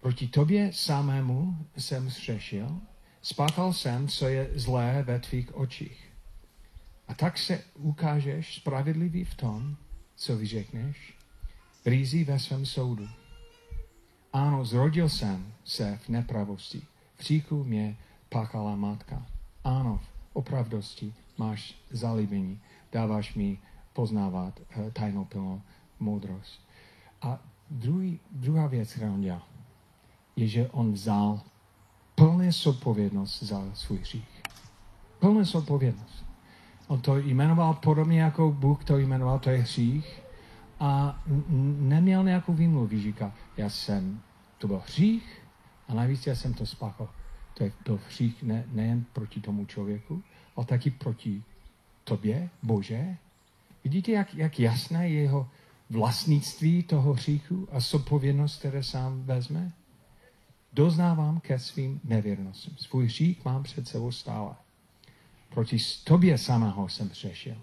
Proti 0.00 0.28
tobě 0.28 0.72
samému 0.72 1.66
jsem 1.76 2.10
zřešil, 2.10 2.80
spáchal 3.26 3.72
jsem, 3.72 4.08
co 4.08 4.28
je 4.28 4.50
zlé 4.54 5.02
ve 5.02 5.18
tvých 5.18 5.56
očích. 5.56 6.12
A 7.08 7.14
tak 7.14 7.38
se 7.38 7.62
ukážeš 7.74 8.56
spravedlivý 8.56 9.24
v 9.24 9.34
tom, 9.34 9.76
co 10.16 10.36
vyřekneš, 10.36 11.14
rýzí 11.86 12.24
ve 12.24 12.38
svém 12.38 12.66
soudu. 12.66 13.08
Ano, 14.32 14.64
zrodil 14.64 15.08
jsem 15.08 15.52
se 15.64 15.98
v 16.02 16.08
nepravosti. 16.08 16.82
V 17.16 17.22
říku 17.22 17.64
mě 17.64 17.96
páchala 18.28 18.76
matka. 18.76 19.26
Ano, 19.64 20.00
v 20.02 20.36
opravdosti 20.36 21.14
máš 21.38 21.74
zalíbení, 21.90 22.60
dáváš 22.92 23.34
mi 23.34 23.58
poznávat 23.92 24.60
uh, 24.60 24.90
tajnou 24.90 25.24
plnou 25.24 25.62
moudrost. 25.98 26.60
A 27.22 27.38
druhý, 27.70 28.20
druhá 28.30 28.66
věc, 28.66 28.92
kterou 28.92 29.14
on 29.14 29.20
dělal, 29.20 29.42
je, 30.36 30.48
že 30.48 30.68
on 30.68 30.92
vzal 30.92 31.40
plně 32.16 32.52
zodpovědnost 32.52 33.42
za 33.42 33.64
svůj 33.74 33.98
hřích. 33.98 34.42
Plně 35.18 35.44
zodpovědnost. 35.44 36.24
On 36.88 37.00
to 37.00 37.16
jmenoval 37.18 37.74
podobně 37.74 38.20
jako 38.20 38.52
Bůh 38.52 38.84
to 38.84 38.98
jmenoval, 38.98 39.38
to 39.38 39.50
je 39.50 39.58
hřích. 39.58 40.22
A 40.80 41.22
neměl 41.78 42.24
nějakou 42.24 42.52
výmluvu. 42.52 42.88
Říká, 42.88 43.32
já 43.56 43.70
jsem, 43.70 44.20
to 44.58 44.66
byl 44.66 44.82
hřích 44.86 45.42
a 45.88 45.94
navíc 45.94 46.26
já 46.26 46.34
jsem 46.34 46.54
to 46.54 46.66
spáchal. 46.66 47.08
To 47.54 47.64
je 47.64 47.72
to 47.82 47.98
hřích 48.06 48.42
ne, 48.42 48.64
nejen 48.72 49.04
proti 49.12 49.40
tomu 49.40 49.64
člověku, 49.64 50.22
ale 50.56 50.66
taky 50.66 50.90
proti 50.90 51.42
tobě, 52.04 52.50
Bože. 52.62 53.16
Vidíte, 53.84 54.12
jak, 54.12 54.34
jak 54.34 54.60
jasné 54.60 55.08
je 55.08 55.22
jeho 55.22 55.48
vlastnictví 55.90 56.82
toho 56.82 57.12
hříchu 57.12 57.68
a 57.72 57.80
zodpovědnost, 57.80 58.58
které 58.58 58.82
sám 58.82 59.22
vezme? 59.22 59.72
Doznávám 60.76 61.40
ke 61.40 61.58
svým 61.58 62.00
nevěrnostem. 62.04 62.74
Svůj 62.76 63.04
hřích 63.04 63.44
mám 63.44 63.62
před 63.62 63.88
sebou 63.88 64.12
stále. 64.12 64.54
Proti 65.48 65.76
tobě 66.04 66.38
samého 66.38 66.88
jsem 66.88 67.08
přešel. 67.08 67.56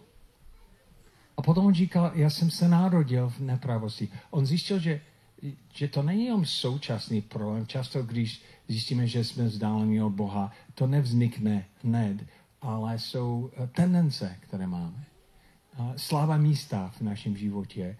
A 1.37 1.41
potom 1.41 1.65
on 1.65 1.73
říkal, 1.73 2.11
já 2.13 2.29
jsem 2.29 2.51
se 2.51 2.67
narodil 2.67 3.29
v 3.29 3.39
nepravosti. 3.39 4.09
On 4.29 4.45
zjistil, 4.45 4.79
že, 4.79 5.01
že 5.73 5.87
to 5.87 6.03
není 6.03 6.25
jenom 6.25 6.45
současný 6.45 7.21
problém. 7.21 7.67
Často, 7.67 8.03
když 8.03 8.41
zjistíme, 8.67 9.07
že 9.07 9.23
jsme 9.23 9.43
vzdáleni 9.43 10.01
od 10.01 10.09
Boha, 10.09 10.51
to 10.73 10.87
nevznikne 10.87 11.65
hned, 11.83 12.25
ale 12.61 12.99
jsou 12.99 13.51
tendence, 13.71 14.37
které 14.39 14.67
máme. 14.67 15.03
Slava 15.97 16.37
místa 16.37 16.91
v 16.97 17.01
našem 17.01 17.37
životě. 17.37 17.97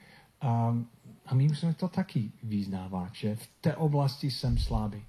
A 1.26 1.36
my 1.36 1.48
musíme 1.48 1.74
to 1.74 1.88
taky 1.88 2.32
vyznávat, 2.44 3.16
že 3.16 3.36
v 3.36 3.50
té 3.62 3.76
oblasti 3.76 4.32
jsem 4.32 4.58
slabý. 4.58 5.02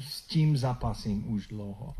S 0.00 0.22
tím 0.22 0.56
zapasím 0.56 1.32
už 1.32 1.46
dlouho. 1.46 1.94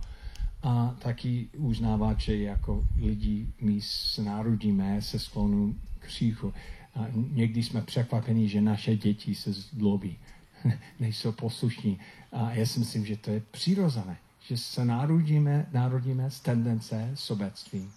A 0.62 0.96
taky 0.98 1.48
uznávat, 1.56 2.20
že 2.20 2.36
jako 2.36 2.84
lidi 2.96 3.46
my 3.60 3.80
se 3.82 4.22
narodíme 4.22 5.02
se 5.02 5.18
sklonu 5.18 5.76
k 5.98 6.04
hříchu. 6.04 6.52
A 6.94 7.06
někdy 7.14 7.62
jsme 7.62 7.82
překvapení, 7.82 8.48
že 8.48 8.60
naše 8.60 8.96
děti 8.96 9.34
se 9.34 9.52
zlobí, 9.52 10.18
nejsou 11.00 11.32
poslušní. 11.32 11.98
A 12.32 12.52
já 12.52 12.66
si 12.66 12.78
myslím, 12.78 13.06
že 13.06 13.16
to 13.16 13.30
je 13.30 13.40
přirozené, 13.50 14.16
že 14.40 14.56
se 14.56 14.84
narodíme, 14.84 15.66
narodíme 15.72 16.30
z 16.30 16.40
tendence 16.40 17.10
sobectví. 17.14 17.90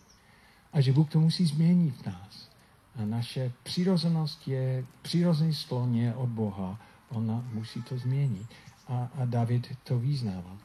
A 0.73 0.81
že 0.81 0.93
Bůh 0.93 1.09
to 1.09 1.19
musí 1.19 1.45
změnit 1.45 1.95
v 1.95 2.05
nás. 2.05 2.50
A 2.95 3.05
naše 3.05 3.51
přirozenost 3.63 4.47
je, 4.47 4.85
přirozený 5.01 5.53
sklon 5.53 5.95
je 5.95 6.15
od 6.15 6.29
Boha. 6.29 6.79
Ona 7.09 7.43
musí 7.53 7.81
to 7.81 7.97
změnit. 7.97 8.47
A, 8.87 9.09
a 9.15 9.25
David 9.25 9.77
to 9.83 9.99
vyznával. 9.99 10.57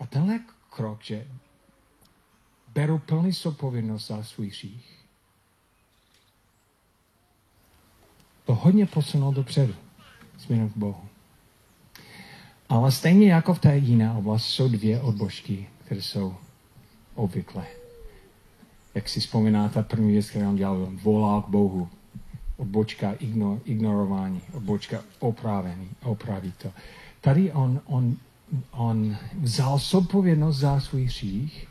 A 0.00 0.06
tenhle 0.06 0.40
krok, 0.70 1.02
že 1.02 1.26
beru 2.74 2.98
plný 2.98 3.32
zodpovědnost 3.32 4.06
za 4.06 4.22
svůj 4.22 4.48
hřích, 4.48 4.98
to 8.44 8.54
hodně 8.54 8.86
posunul 8.86 9.32
dopředu 9.32 9.74
směrem 10.38 10.70
k 10.70 10.76
Bohu. 10.76 11.08
Ale 12.68 12.92
stejně 12.92 13.32
jako 13.32 13.54
v 13.54 13.58
té 13.58 13.76
jiné 13.76 14.12
oblasti 14.12 14.52
jsou 14.52 14.68
dvě 14.68 15.00
odbožky, 15.00 15.68
které 15.84 16.02
jsou 16.02 16.36
obvyklé 17.14 17.66
jak 18.94 19.08
si 19.08 19.20
vzpomínáte, 19.20 19.82
první 19.82 20.12
věc, 20.12 20.30
kterou 20.30 20.48
on 20.48 20.56
dělal, 20.56 20.82
on 20.82 20.96
volal 20.96 21.42
k 21.42 21.48
Bohu. 21.48 21.88
Odbočka 22.56 23.12
ignor, 23.12 23.60
ignorování, 23.64 24.40
odbočka 24.52 25.02
opravení, 25.18 25.88
opravit 26.02 26.54
to. 26.56 26.68
Tady 27.20 27.52
on, 27.52 27.80
on, 27.86 28.16
on 28.70 29.16
vzal 29.40 29.78
zodpovědnost 29.78 30.56
za 30.56 30.80
svůj 30.80 31.04
hřích 31.04 31.66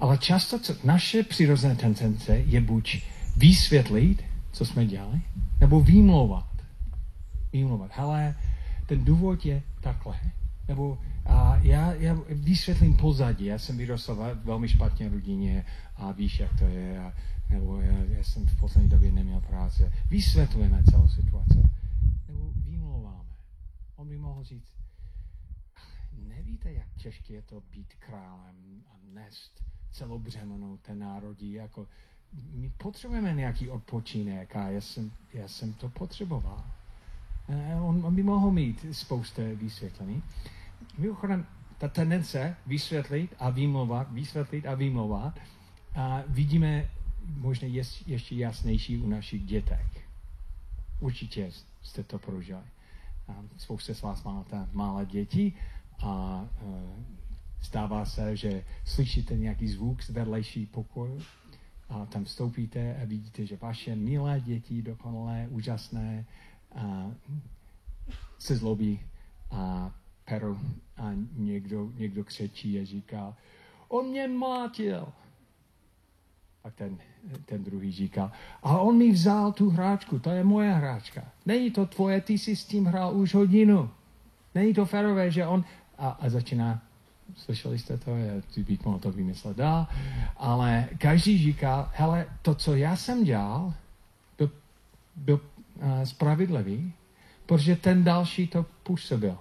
Ale 0.00 0.18
často 0.18 0.58
co, 0.58 0.74
naše 0.84 1.22
přirozené 1.22 1.76
tendence 1.76 2.36
je 2.36 2.60
buď 2.60 3.02
vysvětlit, 3.36 4.24
co 4.52 4.64
jsme 4.64 4.86
dělali, 4.86 5.20
nebo 5.60 5.80
výmlouvat. 5.80 6.48
Výmlouvat. 7.52 7.90
Hele, 7.94 8.34
ten 8.86 9.04
důvod 9.04 9.46
je 9.46 9.62
takhle. 9.80 10.16
Nebo 10.68 10.98
a 11.28 11.56
já, 11.62 11.92
já 11.92 12.14
vysvětlím 12.28 12.96
pozadí. 12.96 13.44
Já 13.44 13.58
jsem 13.58 13.76
vyrostl 13.76 14.36
velmi 14.44 14.68
špatně 14.68 15.08
v 15.08 15.12
rodině 15.12 15.66
a 15.96 16.12
víš, 16.12 16.40
jak 16.40 16.58
to 16.58 16.64
je. 16.64 17.00
A, 17.00 17.12
nebo 17.50 17.80
já, 17.80 17.98
já 17.98 18.24
jsem 18.24 18.46
v 18.46 18.60
poslední 18.60 18.90
době 18.90 19.12
neměl 19.12 19.40
práce. 19.40 19.92
Vysvětlujeme 20.10 20.82
celou 20.90 21.08
situaci. 21.08 21.62
Nebo 22.28 22.50
výmlouváme. 22.54 23.30
On 23.96 24.08
by 24.08 24.18
mohl 24.18 24.44
říct, 24.44 24.72
nevíte, 26.28 26.72
jak 26.72 26.88
těžké 26.96 27.34
je 27.34 27.42
to 27.42 27.62
být 27.72 27.94
králem 27.98 28.82
a 28.86 28.96
nést 29.14 29.62
celou 29.90 30.18
břemenou 30.18 30.76
té 30.76 30.94
národí. 30.94 31.52
Jako, 31.52 31.86
my 32.52 32.70
potřebujeme 32.78 33.34
nějaký 33.34 33.70
odpočinek 33.70 34.56
a 34.56 34.68
já 34.68 34.80
jsem, 34.80 35.10
já 35.34 35.48
jsem 35.48 35.72
to 35.72 35.88
potřeboval. 35.88 36.64
On, 37.82 38.06
on 38.06 38.14
by 38.14 38.22
mohl 38.22 38.50
mít 38.50 38.86
spoustu 38.92 39.42
vysvětlení. 39.54 40.22
Mimochodem, 40.98 41.46
ta 41.78 41.88
tendence 41.88 42.56
vysvětlit 42.66 43.34
a 43.38 43.50
vymlouvat, 43.50 44.12
vysvětlit 44.12 44.66
a 44.66 44.74
vymlouvat, 44.74 45.38
a 45.94 46.22
vidíme 46.28 46.90
možná 47.36 47.68
ještě 48.06 48.34
jasnější 48.34 48.98
u 48.98 49.08
našich 49.08 49.44
dětek. 49.44 49.86
Určitě 51.00 51.50
jste 51.82 52.02
to 52.02 52.18
prožili. 52.18 52.62
Spousta 53.56 53.94
z 53.94 54.02
vás 54.02 54.24
máte 54.24 54.68
malé 54.72 55.06
děti 55.06 55.52
a 56.02 56.44
e, 56.44 56.66
stává 57.62 58.04
se, 58.04 58.36
že 58.36 58.64
slyšíte 58.84 59.36
nějaký 59.36 59.68
zvuk 59.68 60.02
z 60.02 60.10
vedlejší 60.10 60.66
pokoju 60.66 61.22
a 61.88 62.06
tam 62.06 62.24
vstoupíte 62.24 62.96
a 63.02 63.04
vidíte, 63.04 63.46
že 63.46 63.56
vaše 63.56 63.96
milé 63.96 64.40
děti, 64.40 64.82
dokonalé, 64.82 65.46
úžasné, 65.50 66.24
a 66.74 67.10
se 68.38 68.56
zlobí 68.56 69.00
a 69.50 69.94
peru 70.28 70.58
a 70.96 71.10
někdo, 71.36 71.90
někdo 71.96 72.24
křečí 72.24 72.80
a 72.80 72.84
říká, 72.84 73.34
on 73.88 74.06
mě 74.06 74.28
mátil. 74.28 75.08
A 76.64 76.70
ten, 76.70 76.98
ten 77.44 77.64
druhý 77.64 77.92
říká, 77.92 78.32
a 78.62 78.78
on 78.78 78.98
mi 78.98 79.10
vzal 79.10 79.52
tu 79.52 79.70
hráčku, 79.70 80.18
to 80.18 80.30
je 80.30 80.44
moje 80.44 80.72
hráčka. 80.72 81.22
Není 81.46 81.70
to 81.70 81.86
tvoje, 81.86 82.20
ty 82.20 82.38
jsi 82.38 82.56
s 82.56 82.64
tím 82.64 82.84
hrál 82.84 83.16
už 83.16 83.34
hodinu. 83.34 83.90
Není 84.54 84.74
to 84.74 84.86
férové, 84.86 85.30
že 85.30 85.46
on... 85.46 85.64
A, 85.98 86.08
a 86.08 86.28
začíná, 86.28 86.82
slyšeli 87.34 87.78
jste 87.78 87.98
to, 87.98 88.16
já 88.16 88.34
bych 88.56 88.84
mohl 88.84 88.98
to 88.98 89.12
vymyslet 89.12 89.56
dál, 89.56 89.86
ale 90.36 90.88
každý 90.98 91.38
říká, 91.38 91.90
hele, 91.94 92.26
to, 92.42 92.54
co 92.54 92.74
já 92.74 92.96
jsem 92.96 93.24
dělal, 93.24 93.74
byl, 94.38 94.50
byl 95.16 95.40
uh, 95.74 96.02
spravedlivý, 96.04 96.92
protože 97.46 97.76
ten 97.76 98.04
další 98.04 98.46
to 98.46 98.66
působil. 98.82 99.38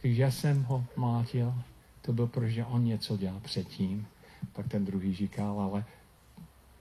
Když 0.00 0.18
já 0.18 0.30
jsem 0.30 0.64
ho 0.64 0.84
mlátil, 0.96 1.54
to 2.02 2.12
byl, 2.12 2.26
protože 2.26 2.64
on 2.64 2.84
něco 2.84 3.16
dělal 3.16 3.40
předtím. 3.40 4.06
Pak 4.52 4.68
ten 4.68 4.84
druhý 4.84 5.14
říkal, 5.14 5.60
ale 5.60 5.84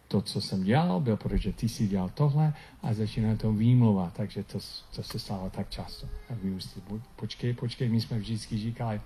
to, 0.08 0.22
co 0.22 0.42
jsem 0.42 0.64
dělal, 0.64 1.00
byl, 1.00 1.18
protože 1.18 1.54
ty 1.54 1.70
si 1.70 1.88
dělal 1.88 2.10
tohle 2.14 2.54
a 2.84 2.94
začíná 2.94 3.36
to 3.36 3.54
výmluvat, 3.54 4.14
takže 4.14 4.44
to, 4.44 4.60
to 4.96 5.04
se 5.04 5.20
stalo 5.20 5.50
tak 5.50 5.70
často. 5.70 6.08
A 6.30 6.34
vy 6.44 6.52
už 6.52 6.64
si, 6.64 6.82
počkej, 7.16 7.54
počkej, 7.54 7.90
my 7.90 8.02
jsme 8.02 8.20
vždycky 8.20 8.58
říkali, 8.58 9.02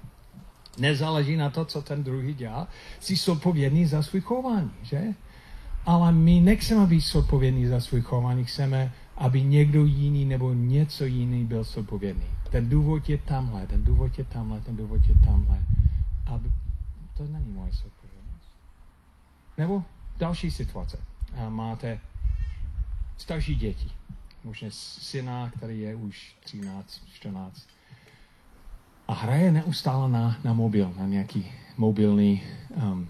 nezáleží 0.77 1.35
na 1.35 1.49
to, 1.49 1.65
co 1.65 1.81
ten 1.81 2.03
druhý 2.03 2.33
dělá, 2.33 2.67
jsi 2.99 3.15
zodpovědný 3.15 3.85
za 3.85 4.03
svůj 4.03 4.21
chování, 4.21 4.71
že? 4.81 5.03
Ale 5.85 6.11
my 6.11 6.39
nechceme 6.39 6.87
být 6.87 7.01
zodpovědní 7.01 7.65
za 7.65 7.79
svůj 7.79 8.01
chování, 8.01 8.45
chceme, 8.45 8.91
aby 9.17 9.41
někdo 9.41 9.85
jiný 9.85 10.25
nebo 10.25 10.53
něco 10.53 11.05
jiný 11.05 11.45
byl 11.45 11.63
zodpovědný. 11.63 12.27
Ten 12.51 12.69
důvod 12.69 13.09
je 13.09 13.17
tamhle, 13.17 13.67
ten 13.67 13.83
důvod 13.83 14.17
je 14.17 14.23
tamhle, 14.23 14.61
ten 14.61 14.75
důvod 14.75 15.01
je 15.07 15.15
tamhle. 15.25 15.59
A 16.25 16.39
to 17.17 17.23
není 17.23 17.51
moje 17.51 17.71
zodpovědnost. 17.71 18.51
Nebo 19.57 19.83
další 20.17 20.51
situace. 20.51 20.99
Máte 21.49 21.99
starší 23.17 23.55
děti. 23.55 23.91
Možná 24.43 24.67
syna, 24.71 25.51
který 25.57 25.79
je 25.79 25.95
už 25.95 26.35
13, 26.39 27.01
14. 27.13 27.67
A 29.07 29.13
hraje 29.13 29.51
neustále 29.51 30.09
na, 30.09 30.37
na 30.43 30.53
mobil, 30.53 30.93
na 30.97 31.05
nějaký 31.05 31.51
mobilní 31.77 32.43
um, 32.75 33.09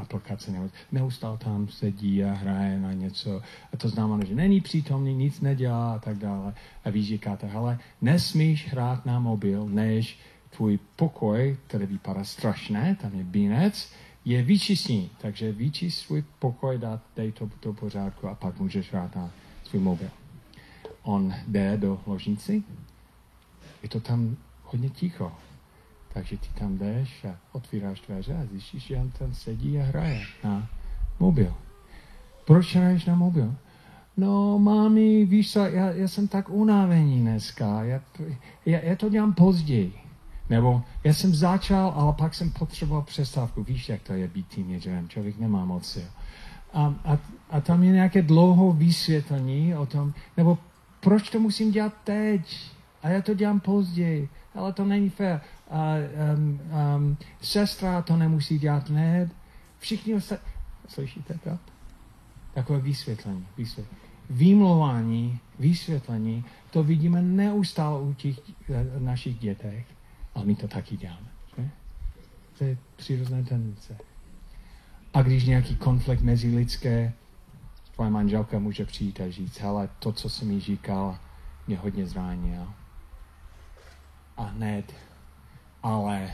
aplikace. 0.00 0.52
Neustále 0.92 1.38
tam 1.38 1.68
sedí 1.68 2.24
a 2.24 2.32
hraje 2.32 2.78
na 2.78 2.92
něco. 2.92 3.42
A 3.72 3.76
to 3.76 3.88
znamená, 3.88 4.24
že 4.24 4.34
není 4.34 4.60
přítomný, 4.60 5.14
nic 5.14 5.40
nedělá 5.40 5.94
a 5.94 5.98
tak 5.98 6.18
dále. 6.18 6.54
A 6.84 6.90
vy 6.90 7.02
říkáte, 7.02 7.46
hele, 7.46 7.78
nesmíš 8.00 8.68
hrát 8.68 9.06
na 9.06 9.20
mobil, 9.20 9.66
než 9.68 10.18
tvůj 10.50 10.78
pokoj, 10.96 11.56
který 11.66 11.86
vypadá 11.86 12.24
strašné, 12.24 12.96
tam 13.00 13.14
je 13.14 13.24
bínec, 13.24 13.92
je 14.24 14.42
vyčistný. 14.42 15.10
Takže 15.20 15.52
vyčist 15.52 15.98
svůj 15.98 16.24
pokoj, 16.38 16.78
dát, 16.78 17.00
dej 17.16 17.32
to 17.32 17.50
do 17.62 17.72
pořádku 17.72 18.28
a 18.28 18.34
pak 18.34 18.60
můžeš 18.60 18.92
hrát 18.92 19.16
na 19.16 19.30
svůj 19.64 19.82
mobil. 19.82 20.10
On 21.02 21.34
jde 21.46 21.76
do 21.76 22.00
ložnici, 22.06 22.62
je 23.82 23.88
to 23.88 24.00
tam 24.00 24.36
hodně 24.62 24.88
ticho. 24.88 25.32
Takže 26.14 26.36
ty 26.36 26.48
tam 26.58 26.78
jdeš 26.78 27.24
a 27.24 27.36
otvíráš 27.52 28.00
dveře 28.00 28.36
a 28.36 28.46
zjistíš, 28.46 28.86
že 28.86 28.96
on 28.96 29.10
tam 29.10 29.34
sedí 29.34 29.80
a 29.80 29.84
hraje 29.84 30.22
na 30.44 30.68
mobil. 31.18 31.54
Proč 32.46 32.76
hraješ 32.76 33.04
na 33.04 33.14
mobil? 33.14 33.54
No, 34.16 34.58
mami, 34.58 35.24
víš 35.24 35.52
co, 35.52 35.58
já, 35.58 35.90
já 35.90 36.08
jsem 36.08 36.28
tak 36.28 36.50
unavený 36.50 37.20
dneska, 37.20 37.84
já, 37.84 38.00
já, 38.66 38.78
já 38.80 38.96
to 38.96 39.08
dělám 39.08 39.34
později. 39.34 39.92
Nebo 40.50 40.82
já 41.04 41.14
jsem 41.14 41.34
začal, 41.34 41.92
ale 41.96 42.12
pak 42.12 42.34
jsem 42.34 42.50
potřeboval 42.50 43.02
přestávku. 43.02 43.62
Víš, 43.62 43.88
jak 43.88 44.02
to 44.02 44.12
je 44.12 44.28
být 44.28 44.46
teenagerem, 44.54 45.08
člověk 45.08 45.38
nemá 45.38 45.64
moc 45.64 45.86
sil. 45.94 46.10
A, 46.72 46.94
a, 47.04 47.18
a 47.50 47.60
tam 47.60 47.82
je 47.82 47.92
nějaké 47.92 48.22
dlouhou 48.22 48.72
vysvětlení 48.72 49.74
o 49.74 49.86
tom, 49.86 50.14
nebo 50.36 50.58
proč 51.00 51.30
to 51.30 51.40
musím 51.40 51.70
dělat 51.70 51.92
teď? 52.04 52.70
A 53.02 53.08
já 53.08 53.22
to 53.22 53.34
dělám 53.34 53.60
později. 53.60 54.28
Ale 54.54 54.72
to 54.72 54.84
není 54.84 55.10
fér 55.10 55.40
a, 55.70 55.94
um, 56.36 56.60
um, 56.96 57.16
sestra 57.40 58.02
to 58.02 58.16
nemusí 58.16 58.58
dělat, 58.58 58.90
ne. 58.90 59.30
Všichni 59.78 60.14
ostatní. 60.14 60.52
Slyšíte 60.88 61.34
to? 61.44 61.58
Takové 62.54 62.80
vysvětlení. 62.80 63.46
vysvětlení. 63.56 64.00
Výmlování, 64.30 65.38
vysvětlení, 65.58 66.44
to 66.70 66.82
vidíme 66.82 67.22
neustále 67.22 68.00
u 68.00 68.14
těch 68.14 68.38
eh, 68.70 68.86
našich 68.98 69.38
dětech, 69.38 69.86
ale 70.34 70.44
my 70.44 70.56
to 70.56 70.68
taky 70.68 70.96
děláme. 70.96 71.28
Že? 71.56 71.68
To 72.58 72.64
je 72.64 72.78
přirozené 72.96 73.42
tendence. 73.42 73.96
A 75.14 75.22
když 75.22 75.44
nějaký 75.44 75.76
konflikt 75.76 76.20
mezi 76.20 76.56
lidské, 76.56 77.12
tvoje 77.94 78.10
manželka 78.10 78.58
může 78.58 78.84
přijít 78.84 79.20
a 79.20 79.30
říct, 79.30 79.58
hele, 79.60 79.88
to, 79.98 80.12
co 80.12 80.28
jsem 80.28 80.50
jí 80.50 80.60
říkal, 80.60 81.18
mě 81.66 81.76
hodně 81.78 82.06
zránil. 82.06 82.66
A 84.36 84.42
hned 84.42 84.94
ale 85.82 86.32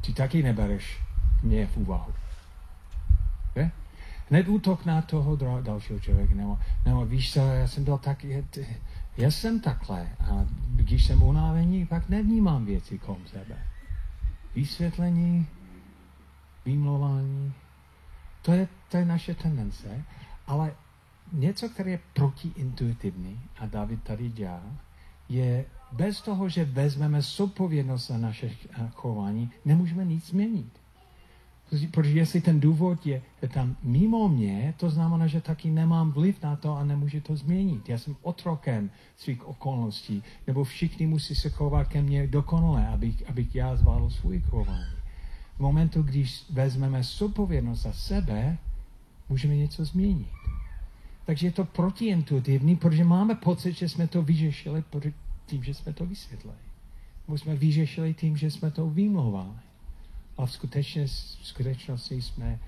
ty 0.00 0.12
taky 0.12 0.42
nebereš 0.42 1.02
mě 1.42 1.66
v 1.66 1.76
úvahu. 1.76 2.14
Je? 3.54 3.70
Hned 4.30 4.48
útok 4.48 4.84
na 4.84 5.02
toho 5.02 5.36
dalšího 5.60 6.00
člověka. 6.00 6.34
Nebo, 6.34 6.58
nebo 6.84 7.06
víš 7.06 7.32
co, 7.32 7.40
já 7.40 7.68
jsem 7.68 7.84
byl 7.84 7.98
tak, 7.98 8.24
já 9.16 9.30
jsem 9.30 9.60
takhle 9.60 10.08
a 10.20 10.46
když 10.70 11.06
jsem 11.06 11.22
unavený, 11.22 11.86
pak 11.86 12.08
nevnímám 12.08 12.64
věci 12.64 12.98
kolem 12.98 13.26
sebe. 13.26 13.58
Vysvětlení, 14.54 15.46
výmlování, 16.64 17.52
to 18.42 18.52
je, 18.52 18.68
to 18.90 18.96
je 18.96 19.04
naše 19.04 19.34
tendence, 19.34 20.04
ale 20.46 20.72
něco, 21.32 21.68
které 21.68 21.90
je 21.90 22.00
protiintuitivní, 22.12 23.40
a 23.58 23.66
David 23.66 24.02
tady 24.02 24.28
dělá, 24.30 24.62
je 25.28 25.64
bez 25.92 26.20
toho, 26.20 26.48
že 26.48 26.64
vezmeme 26.64 27.22
zodpovědnost 27.22 28.06
za 28.06 28.18
naše 28.18 28.50
chování, 28.94 29.50
nemůžeme 29.64 30.04
nic 30.04 30.26
změnit. 30.26 30.68
Protože 31.90 32.18
jestli 32.18 32.40
ten 32.40 32.60
důvod 32.60 33.06
je 33.06 33.22
tam 33.54 33.76
mimo 33.82 34.28
mě, 34.28 34.74
to 34.76 34.90
znamená, 34.90 35.26
že 35.26 35.40
taky 35.40 35.70
nemám 35.70 36.12
vliv 36.12 36.42
na 36.42 36.56
to 36.56 36.76
a 36.76 36.84
nemůžu 36.84 37.20
to 37.20 37.36
změnit. 37.36 37.88
Já 37.88 37.98
jsem 37.98 38.16
otrokem 38.22 38.90
svých 39.16 39.46
okolností, 39.46 40.22
nebo 40.46 40.64
všichni 40.64 41.06
musí 41.06 41.34
se 41.34 41.50
chovat 41.50 41.84
ke 41.84 42.02
mně 42.02 42.26
dokonale, 42.26 42.88
abych, 42.88 43.28
abych 43.28 43.54
já 43.54 43.76
zvládl 43.76 44.10
svůj 44.10 44.40
chování. 44.40 44.96
V 45.56 45.60
momentu, 45.60 46.02
když 46.02 46.44
vezmeme 46.50 47.02
zodpovědnost 47.02 47.82
za 47.82 47.92
sebe, 47.92 48.58
můžeme 49.28 49.56
něco 49.56 49.84
změnit. 49.84 50.28
Takže 51.26 51.46
je 51.46 51.52
to 51.52 51.64
protiintuitivní, 51.64 52.76
protože 52.76 53.04
máme 53.04 53.34
pocit, 53.34 53.72
že 53.72 53.88
jsme 53.88 54.06
to 54.06 54.22
vyřešili 54.22 54.82
tím, 55.46 55.64
že 55.64 55.74
jsme 55.74 55.92
to 55.92 56.06
vysvětlili. 56.06 56.56
Nebo 57.28 57.38
jsme 57.38 57.56
vyřešili 57.56 58.14
tím, 58.14 58.36
že 58.36 58.50
jsme 58.50 58.70
to 58.70 58.90
vymlouvali. 58.90 59.56
ale 60.36 60.46
v, 60.46 60.52
skutečně, 60.52 61.06
v 61.06 61.46
skutečnosti 61.46 62.22
jsme, 62.22 62.60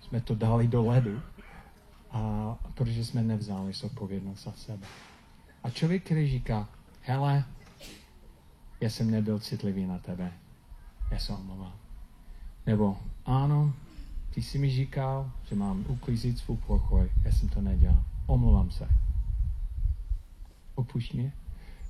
jsme 0.00 0.20
to 0.20 0.34
dali 0.34 0.68
do 0.68 0.84
ledu, 0.86 1.20
a, 2.10 2.54
protože 2.74 3.04
jsme 3.04 3.22
nevzali 3.22 3.72
odpovědnost 3.84 4.44
za 4.44 4.52
sebe. 4.52 4.86
A 5.62 5.70
člověk, 5.70 6.04
který 6.04 6.30
říká, 6.30 6.68
hele, 7.02 7.44
já 8.80 8.90
jsem 8.90 9.10
nebyl 9.10 9.38
citlivý 9.40 9.86
na 9.86 9.98
tebe, 9.98 10.32
já 11.10 11.18
se 11.18 11.32
omlouvám. 11.32 11.74
Nebo, 12.66 12.98
ano, 13.24 13.74
ty 14.30 14.42
jsi 14.42 14.58
mi 14.58 14.70
říkal, 14.70 15.32
že 15.48 15.54
mám 15.54 15.84
uklízit 15.88 16.38
svůj 16.38 16.56
pokoj, 16.56 17.10
já 17.24 17.32
jsem 17.32 17.48
to 17.48 17.60
nedělal, 17.60 18.04
omlouvám 18.26 18.70
se. 18.70 18.88
Opušť 20.74 21.14
mě, 21.14 21.32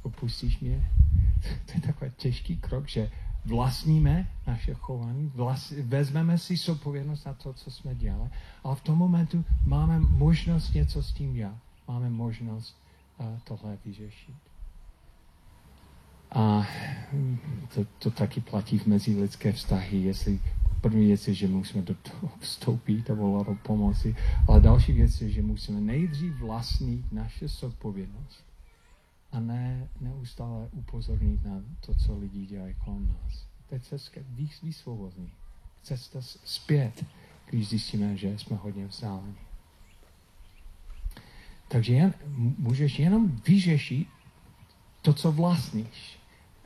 opustíš 0.06 0.60
mě. 0.60 0.90
To 1.66 1.72
je 1.74 1.80
takový 1.80 2.10
těžký 2.16 2.56
krok, 2.56 2.88
že 2.88 3.10
vlastníme 3.46 4.30
naše 4.46 4.74
chování, 4.74 5.32
vlast, 5.34 5.70
vezmeme 5.70 6.38
si 6.38 6.56
zodpovědnost 6.56 7.24
na 7.24 7.34
to, 7.34 7.52
co 7.52 7.70
jsme 7.70 7.94
dělali, 7.94 8.30
ale 8.64 8.76
v 8.76 8.80
tom 8.80 8.98
momentu 8.98 9.44
máme 9.64 9.98
možnost 9.98 10.74
něco 10.74 11.02
s 11.02 11.12
tím 11.12 11.34
dělat. 11.34 11.58
Máme 11.88 12.10
možnost 12.10 12.76
uh, 13.18 13.26
tohle 13.44 13.78
vyřešit. 13.84 14.34
A 16.30 16.66
to, 17.74 17.84
to 17.98 18.10
taky 18.10 18.40
platí 18.40 18.78
v 18.78 18.86
mezilidské 18.86 19.52
vztahy, 19.52 19.98
jestli 19.98 20.40
první 20.80 21.06
věc 21.06 21.28
je, 21.28 21.34
že 21.34 21.48
musíme 21.48 21.82
do 21.82 21.94
toho 21.94 22.32
vstoupit 22.40 23.10
a 23.10 23.14
volat 23.14 23.48
o 23.48 23.54
pomoci, 23.54 24.16
ale 24.48 24.60
další 24.60 24.92
věc 24.92 25.20
je, 25.20 25.30
že 25.30 25.42
musíme 25.42 25.80
nejdřív 25.80 26.32
vlastnit 26.32 27.12
naše 27.12 27.48
zodpovědnost 27.48 28.46
a 29.32 29.40
ne 29.40 29.88
neustále 30.00 30.68
upozornit 30.72 31.44
na 31.44 31.62
to, 31.80 31.94
co 31.94 32.18
lidi 32.18 32.46
dělají 32.46 32.74
kolem 32.84 33.08
nás. 33.08 33.46
To 33.68 33.74
je 33.74 33.80
cesta 33.80 34.20
výsvobozní. 34.62 35.32
Cesta 35.82 36.18
zpět, 36.44 37.04
když 37.50 37.68
zjistíme, 37.68 38.16
že 38.16 38.38
jsme 38.38 38.56
hodně 38.56 38.86
vzdáleni. 38.86 39.34
Takže 41.68 41.94
jen, 41.94 42.14
můžeš 42.58 42.98
jenom 42.98 43.40
vyřešit 43.46 44.08
to, 45.02 45.12
co 45.12 45.32
vlastníš. 45.32 46.18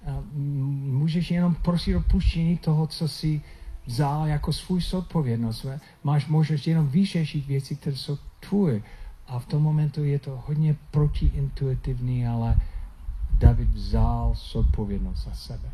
A 0.07 0.23
můžeš 0.33 1.31
jenom 1.31 1.55
prosit 1.55 1.97
o 1.97 2.01
puštění 2.01 2.59
toho, 2.59 2.87
co 2.87 3.09
si 3.09 3.43
vzal 3.87 4.27
jako 4.27 4.53
svůj 4.53 4.81
zodpovědnost. 4.81 5.67
Máš 6.05 6.27
možnost 6.27 6.67
jenom 6.67 6.89
vyřešit 6.89 7.47
věci, 7.47 7.77
které 7.77 7.97
jsou 7.97 8.19
tvoje. 8.41 8.83
A 9.31 9.39
v 9.39 9.47
tom 9.47 9.63
momentu 9.63 10.05
je 10.05 10.19
to 10.19 10.43
hodně 10.47 10.77
protiintuitivní, 10.91 12.27
ale 12.27 12.61
David 13.39 13.69
vzal 13.69 14.35
zodpovědnost 14.35 15.25
za 15.25 15.35
sebe, 15.35 15.71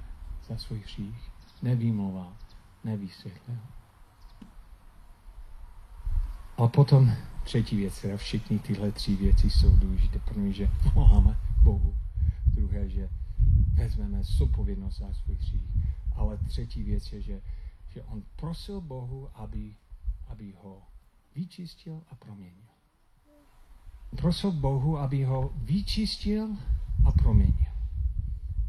za 0.49 0.57
svůj 0.57 0.81
hřích. 0.81 1.33
Nevýmloval, 1.63 2.33
nevysvětlil. 2.85 3.59
A 6.57 6.69
potom 6.69 7.13
třetí 7.45 7.77
věc, 7.77 8.01
teda 8.01 8.17
všichni 8.17 8.59
tyhle 8.59 8.93
tři 8.93 9.17
věci 9.17 9.51
jsou 9.51 9.77
důležité. 9.77 10.19
První, 10.19 10.53
že 10.53 10.69
voláme 10.95 11.37
Bohu. 11.63 11.97
Druhé, 12.47 12.89
že 12.89 13.09
vezmeme 13.75 14.25
zodpovědnost 14.25 14.99
za 14.99 15.15
svůj 15.15 15.37
hřích. 15.37 15.71
Ale 16.15 16.39
třetí 16.39 16.83
věc 16.83 17.13
je, 17.13 17.23
že, 17.23 17.41
že 17.89 18.03
on 18.03 18.23
prosil 18.37 18.81
Bohu, 18.81 19.29
aby, 19.35 19.75
aby 20.27 20.55
ho 20.63 20.83
vyčistil 21.35 22.03
a 22.11 22.15
proměnil 22.15 22.76
prosil 24.17 24.53
Bohu, 24.53 24.99
aby 24.99 25.25
ho 25.25 25.53
vyčistil 25.57 26.49
a 27.07 27.13
proměnil. 27.13 27.73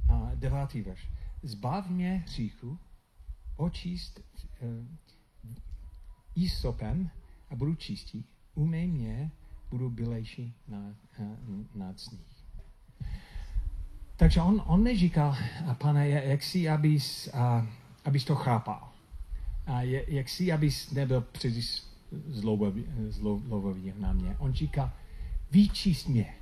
A 0.10 0.32
devátý 0.36 0.82
verš. 0.82 1.10
Zbav 1.44 1.90
mě 1.90 2.24
hříchu, 2.26 2.78
očist 3.56 4.20
uh, 4.62 4.86
jísopem 6.36 7.10
a 7.50 7.56
budu 7.56 7.76
čistý. 7.76 8.24
Umej 8.56 8.88
mě, 8.88 9.32
budu 9.70 9.90
bylejší 9.90 10.54
na, 10.68 10.96
uh, 11.20 11.66
nad 11.76 12.00
sníh. 12.00 12.38
Takže 14.16 14.42
on, 14.42 14.64
on 14.66 14.84
neříkal, 14.84 15.36
pane, 15.78 16.10
jak 16.10 16.44
si, 16.44 16.70
abys, 16.70 17.30
uh, 17.34 17.66
abys 18.06 18.26
to 18.26 18.36
chápal. 18.36 18.90
A 19.66 19.82
jak 20.08 20.30
si, 20.30 20.52
abys 20.52 20.92
nebyl 20.92 21.22
příliš 21.22 21.84
zlobavý, 22.28 22.86
zlobavý 23.10 23.94
na 23.98 24.14
mě. 24.14 24.36
On 24.40 24.54
říká, 24.54 24.94
vyčíst 25.52 26.08
mě. 26.08 26.34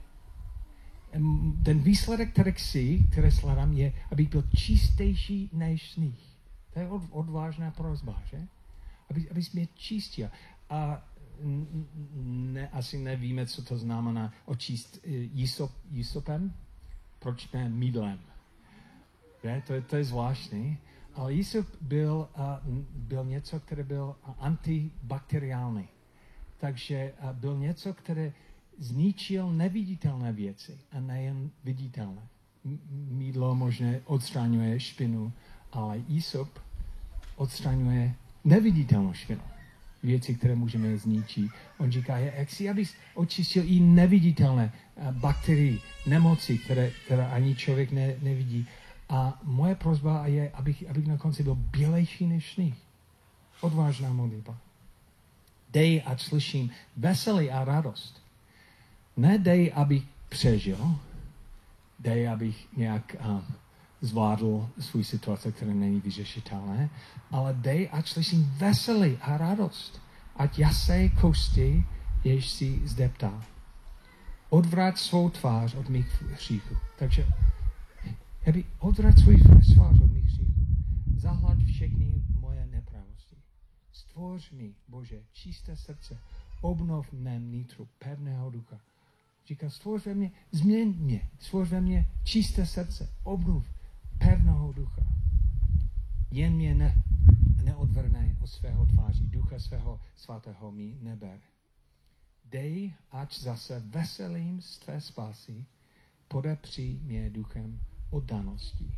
Ten 1.64 1.80
výsledek, 1.80 2.32
který 2.32 2.52
chci, 2.52 3.08
které 3.12 3.32
sledám, 3.32 3.74
je, 3.74 3.94
aby 4.12 4.26
byl 4.26 4.44
čistější 4.56 5.50
než 5.54 5.92
sníh. 5.92 6.20
To 6.74 6.80
je 6.80 6.88
odvážná 6.90 7.72
prozba, 7.72 8.22
že? 8.26 8.48
Aby, 9.10 9.30
abys 9.30 9.52
mě 9.52 9.68
čistil. 9.76 10.30
A 10.70 11.04
ne, 12.14 12.70
asi 12.70 12.98
nevíme, 12.98 13.46
co 13.46 13.64
to 13.64 13.78
znamená 13.78 14.34
očíst 14.46 15.00
e, 15.04 15.10
jísop, 15.10 15.72
jísopem, 15.92 16.54
proč 17.20 17.52
ne 17.52 17.70
mídlem. 17.70 18.20
Že? 19.44 19.64
To, 19.68 19.74
je, 19.74 19.82
to 19.82 19.96
je 19.96 20.04
zvláštní. 20.04 20.78
Ale 21.14 21.34
jísop 21.34 21.68
byl, 21.82 22.30
byl 22.90 23.26
něco, 23.26 23.60
které 23.60 23.84
byl 23.84 24.16
antibakteriální. 24.40 25.88
Takže 26.58 27.14
byl 27.34 27.58
něco, 27.58 27.94
které 27.94 28.34
zničil 28.80 29.52
neviditelné 29.52 30.34
věci 30.34 30.78
a 30.92 31.00
nejen 31.00 31.50
viditelné. 31.64 32.22
Mídlo 32.92 33.56
možná 33.56 33.90
odstraňuje 34.06 34.80
špinu, 34.80 35.34
ale 35.72 36.00
Isop 36.08 36.50
odstraňuje 37.36 38.16
neviditelnou 38.44 39.14
špinu. 39.14 39.42
Věci, 40.04 40.36
které 40.36 40.56
můžeme 40.56 40.98
zničit. 40.98 41.52
On 41.78 41.92
říká, 41.92 42.18
jak 42.18 42.50
si, 42.50 42.70
abys 42.70 42.96
očistil 43.14 43.64
i 43.66 43.80
neviditelné 43.80 44.74
eh, 44.74 45.12
bakterie, 45.12 45.78
nemoci, 46.08 46.58
které, 46.58 46.92
které 47.06 47.28
ani 47.28 47.56
člověk 47.56 47.92
ne, 47.92 48.16
nevidí. 48.22 48.68
A 49.10 49.40
moje 49.44 49.76
prozba 49.76 50.28
je, 50.28 50.52
abych, 50.52 50.90
abych 50.90 51.08
na 51.08 51.18
konci 51.18 51.44
byl 51.44 51.56
bělejší 51.56 52.28
než 52.28 52.54
sníh. 52.54 52.76
Odvážná 53.62 54.14
modlitba. 54.14 54.58
Dej, 55.70 56.04
ať 56.06 56.22
slyším 56.22 56.72
veselý 56.98 57.52
a 57.52 57.66
radost 57.66 58.25
ne 59.18 59.38
dej, 59.38 59.72
abych 59.76 60.04
přežil, 60.30 61.00
dej, 62.00 62.30
abych 62.30 62.78
nějak 62.78 63.16
um, 63.26 63.44
zvládl 64.02 64.70
svůj 64.80 65.04
situace, 65.04 65.52
která 65.52 65.74
není 65.74 66.02
vyřešitelné, 66.02 66.90
ale 67.32 67.54
dej, 67.54 67.90
ať 67.92 68.10
slyším 68.10 68.44
veselý 68.58 69.18
a 69.22 69.38
radost. 69.38 70.02
Ať 70.36 70.60
jasé 70.60 71.10
kosti, 71.10 71.86
jež 72.24 72.50
si 72.50 72.82
zdeptal. 72.88 73.44
Odvrát 74.50 74.98
svou 74.98 75.30
tvář 75.30 75.76
od 75.76 75.90
mých 75.90 76.22
hříchů. 76.22 76.76
Takže 77.00 77.26
aby 78.48 78.66
odvrát 78.80 79.20
svou 79.20 79.38
tvář 79.74 80.02
od 80.04 80.12
mých 80.12 80.24
hříchů. 80.24 80.66
Zahlaď 81.18 81.58
všechny 81.66 82.24
moje 82.40 82.68
nepravosti. 82.68 83.36
Stvoř 83.92 84.52
mi, 84.52 84.74
Bože, 84.88 85.24
čisté 85.34 85.76
srdce. 85.76 86.18
Obnov 86.62 87.12
mém 87.12 87.52
nitru, 87.52 87.88
pevného 88.00 88.50
ducha 88.50 88.80
Říká, 89.48 89.70
stvoř 89.70 90.06
ve 90.06 90.14
mně, 90.14 90.32
změň 90.52 90.96
mě, 90.98 91.30
stvoř 91.40 91.70
ve 91.70 91.82
mně 91.82 92.08
čisté 92.24 92.66
srdce, 92.66 93.10
obnov 93.24 93.68
pevného 94.18 94.74
ducha. 94.74 95.02
Jen 96.32 96.54
mě 96.54 96.76
ne, 96.76 97.04
neodvrne 97.64 98.38
od 98.42 98.48
svého 98.48 98.86
tváří, 98.86 99.28
ducha 99.28 99.60
svého 99.60 100.00
svatého 100.16 100.72
mi 100.72 100.98
neber. 101.02 101.40
Dej, 102.46 102.94
ať 103.12 103.40
zase 103.40 103.80
veselým 103.80 104.62
z 104.62 104.80
tvé 104.80 105.02
spásy 105.02 105.66
podepří 106.28 107.00
mě 107.04 107.30
duchem 107.30 107.80
oddanosti. 108.10 108.98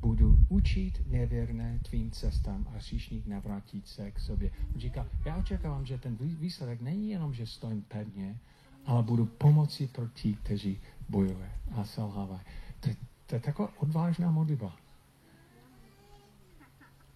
Budu 0.00 0.38
učit 0.48 1.02
nevěrné 1.06 1.78
tvým 1.78 2.10
cestám 2.10 2.66
a 2.68 2.76
hříšník 2.76 3.26
navrátit 3.26 3.88
se 3.88 4.10
k 4.10 4.20
sobě. 4.20 4.50
On 4.74 4.80
říká, 4.80 5.06
já 5.24 5.36
očekávám, 5.36 5.86
že 5.86 5.98
ten 5.98 6.16
výsledek 6.16 6.80
není 6.80 7.10
jenom, 7.10 7.34
že 7.34 7.46
stojím 7.46 7.82
pevně, 7.82 8.40
ale 8.86 9.02
budu 9.02 9.26
pomoci 9.26 9.86
pro 9.86 10.08
ti, 10.08 10.34
kteří 10.34 10.78
bojují 11.08 11.36
a 11.76 11.84
selhávají. 11.84 12.40
To, 12.80 12.90
to 13.26 13.34
je 13.34 13.40
taková 13.40 13.68
odvážná 13.76 14.30
modlitba. 14.30 14.72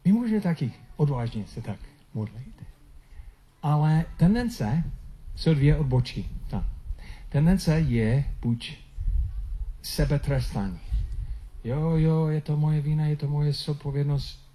My 0.05 0.13
můžeme 0.13 0.41
taky 0.41 0.73
odvážně 0.97 1.47
se 1.47 1.63
tak 1.63 1.81
modlit. 2.15 2.63
Ale 3.63 4.05
tendence 4.17 4.85
jsou 5.37 5.55
dvě 5.55 5.77
odbočí. 5.77 6.29
Ta. 6.51 6.65
Tendence 7.29 7.81
je 7.81 8.25
buď 8.41 8.77
sebetrestání. 9.83 10.81
Jo, 11.65 11.91
jo, 11.97 12.27
je 12.27 12.41
to 12.41 12.57
moje 12.57 12.81
vina, 12.81 13.07
je 13.07 13.17
to 13.17 13.29
moje 13.29 13.53
zodpovědnost. 13.53 14.49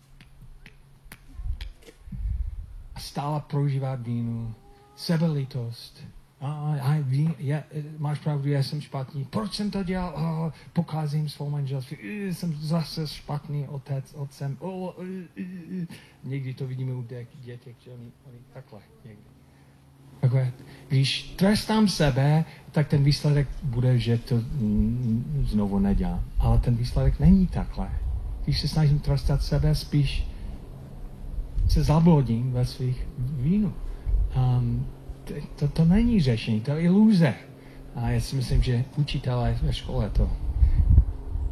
A 2.95 2.99
stále 2.99 3.41
prožívat 3.41 4.01
vínu, 4.01 4.55
sebelitost, 4.95 6.03
A, 6.43 6.75
a 6.81 6.97
ví, 7.01 7.29
já, 7.39 7.63
máš 7.97 8.19
pravdu, 8.19 8.49
já 8.49 8.63
jsem 8.63 8.81
špatný. 8.81 9.25
Proč 9.25 9.53
jsem 9.53 9.71
to 9.71 9.83
dělal? 9.83 10.13
Oh, 10.15 10.51
pokázím 10.73 11.29
svou 11.29 11.49
manželství. 11.49 11.97
Uh, 11.97 12.33
jsem 12.33 12.55
zase 12.55 13.07
špatný 13.07 13.67
otec, 13.67 14.13
otcem. 14.13 14.57
Uh, 14.59 14.69
uh, 14.69 14.89
uh. 14.89 15.85
Někdy 16.23 16.53
to 16.53 16.67
vidíme 16.67 16.93
u 16.93 17.05
dětek, 17.43 17.75
že 17.85 17.91
oni, 17.91 18.11
oni 18.27 18.37
takhle 18.53 18.79
někdy. 19.05 19.23
Takhle. 20.21 20.51
Když 20.87 21.23
trestám 21.23 21.87
sebe, 21.87 22.45
tak 22.71 22.87
ten 22.87 23.03
výsledek 23.03 23.47
bude, 23.63 23.99
že 23.99 24.17
to 24.17 24.35
znovu 25.41 25.79
nedělám. 25.79 26.23
Ale 26.39 26.59
ten 26.59 26.75
výsledek 26.75 27.19
není 27.19 27.47
takhle. 27.47 27.89
Když 28.43 28.61
se 28.61 28.67
snažím 28.67 28.99
trestat 28.99 29.43
sebe, 29.43 29.75
spíš 29.75 30.27
se 31.69 31.83
zablodím 31.83 32.51
ve 32.51 32.65
svých 32.65 33.07
vínu. 33.17 33.73
Um, 34.35 34.87
to, 35.55 35.67
to, 35.67 35.85
není 35.85 36.21
řešení, 36.21 36.61
to 36.61 36.71
je 36.71 36.81
iluze. 36.81 37.33
A 37.95 38.09
já 38.09 38.21
si 38.21 38.35
myslím, 38.35 38.61
že 38.61 38.85
učitelé 38.97 39.59
ve 39.63 39.73
škole 39.73 40.09
to, 40.09 40.31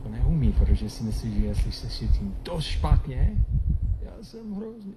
to 0.03 0.10
neumí, 0.10 0.51
protože 0.51 0.89
si 0.89 1.03
myslí, 1.03 1.39
že 1.39 1.45
jestli 1.45 1.71
se 1.71 1.89
cítím 1.89 2.36
dost 2.43 2.65
špatně, 2.65 3.45
já 4.01 4.23
jsem 4.23 4.55
hrozný, 4.55 4.93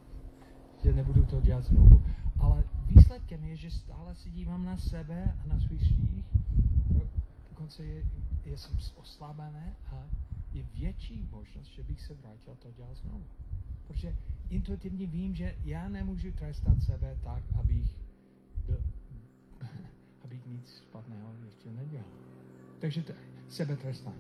že 0.85 0.93
nebudu 0.93 1.25
to 1.25 1.41
dělat 1.41 1.65
znovu. 1.65 2.03
Ale 2.39 2.65
výsledkem 2.87 3.45
je, 3.45 3.57
že 3.57 3.71
stále 3.71 4.15
si 4.15 4.31
dívám 4.31 4.65
na 4.65 4.77
sebe 4.77 5.35
a 5.45 5.47
na 5.47 5.61
svůj 5.61 5.79
svých. 5.79 6.25
Dokonce 7.51 7.85
je, 7.85 8.03
je 8.45 8.59
jsem 8.59 8.79
oslabené 8.97 9.77
a 9.93 10.05
je 10.53 10.63
větší 10.75 11.29
možnost, 11.31 11.69
že 11.77 11.83
bych 11.83 12.01
se 12.01 12.15
vrátil 12.15 12.55
to 12.63 12.69
dělat 12.77 12.97
znovu. 12.97 13.25
Protože 13.87 14.17
intuitivně 14.51 15.07
vím, 15.07 15.35
že 15.35 15.55
já 15.65 15.89
nemůžu 15.89 16.33
trestat 16.33 16.83
sebe 16.83 17.17
tak, 17.23 17.43
abych 17.59 18.04
abych 20.25 20.47
nic 20.47 20.83
špatného 20.83 21.29
ještě 21.45 21.71
nedělal. 21.71 22.07
Takže 22.79 23.03
to 23.03 23.13
sebe 23.49 23.77
trestání. 23.77 24.17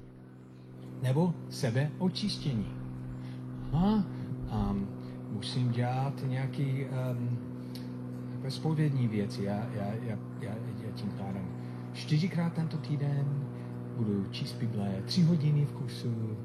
Nebo 1.02 1.34
sebe 1.50 1.90
očištění. 1.98 2.66
Aha, 3.72 4.04
um, 4.70 4.88
musím 5.30 5.72
dělat 5.72 6.14
nějaký 6.26 6.84
um, 6.84 7.38
spovědní 8.48 9.08
věci. 9.08 9.44
Já, 9.44 9.68
já, 9.74 9.94
já, 9.94 10.18
já, 10.40 10.54
já 10.84 10.90
tím 10.94 11.10
pádem 11.10 11.48
čtyřikrát 11.92 12.52
tento 12.52 12.76
týden 12.76 13.46
budu 13.96 14.26
číst 14.30 14.52
Bible 14.52 15.02
tři 15.04 15.22
hodiny 15.22 15.64
v 15.64 15.72
kusu, 15.72 16.36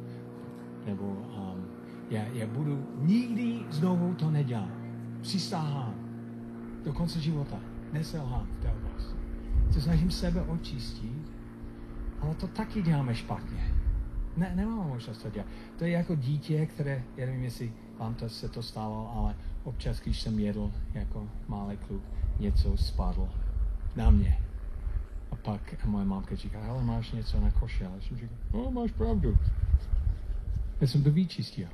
nebo 0.86 1.06
um, 1.06 1.66
já, 2.10 2.24
já 2.24 2.48
budu 2.48 2.88
nikdy 3.00 3.60
znovu 3.70 4.14
to 4.16 4.32
nedělat. 4.32 4.70
Přistáhám 5.22 5.96
do 6.84 6.94
konce 6.94 7.20
života 7.20 7.60
neselhám 7.94 8.48
v 8.48 8.62
té 8.62 8.72
oblasti. 8.72 9.16
Se 9.72 9.82
snažím 9.82 10.12
sebe 10.12 10.42
očistit, 10.42 11.32
ale 12.22 12.36
to 12.36 12.48
taky 12.48 12.82
děláme 12.82 13.16
špatně. 13.16 13.74
Ne, 14.38 14.52
nemám 14.56 14.88
možnost 14.88 15.22
to 15.22 15.30
dělat. 15.30 15.48
To 15.78 15.86
je 15.86 15.92
jako 15.92 16.16
dítě, 16.16 16.66
které, 16.66 17.04
já 17.18 17.26
nevím, 17.26 17.44
jestli 17.44 17.74
vám 18.00 18.16
to 18.16 18.30
se 18.30 18.50
to 18.50 18.64
stalo, 18.64 19.14
ale 19.16 19.36
občas, 19.64 20.00
když 20.00 20.22
jsem 20.22 20.40
jedl 20.40 20.72
jako 20.94 21.30
malý 21.48 21.78
kluk, 21.78 22.04
něco 22.40 22.78
spadlo 22.78 23.30
na 23.96 24.10
mě. 24.10 24.42
A 25.32 25.36
pak 25.36 25.86
moje 25.86 26.06
mámka 26.06 26.36
říká, 26.36 26.60
ale 26.70 26.84
máš 26.84 27.12
něco 27.12 27.40
na 27.40 27.52
koši. 27.52 27.86
A 27.86 27.92
jsem 28.02 28.18
říkal, 28.18 28.38
no 28.54 28.72
máš 28.72 28.92
pravdu. 28.92 29.38
Já 30.82 30.88
jsem 30.88 31.04
to 31.04 31.12
vyčistil. 31.12 31.68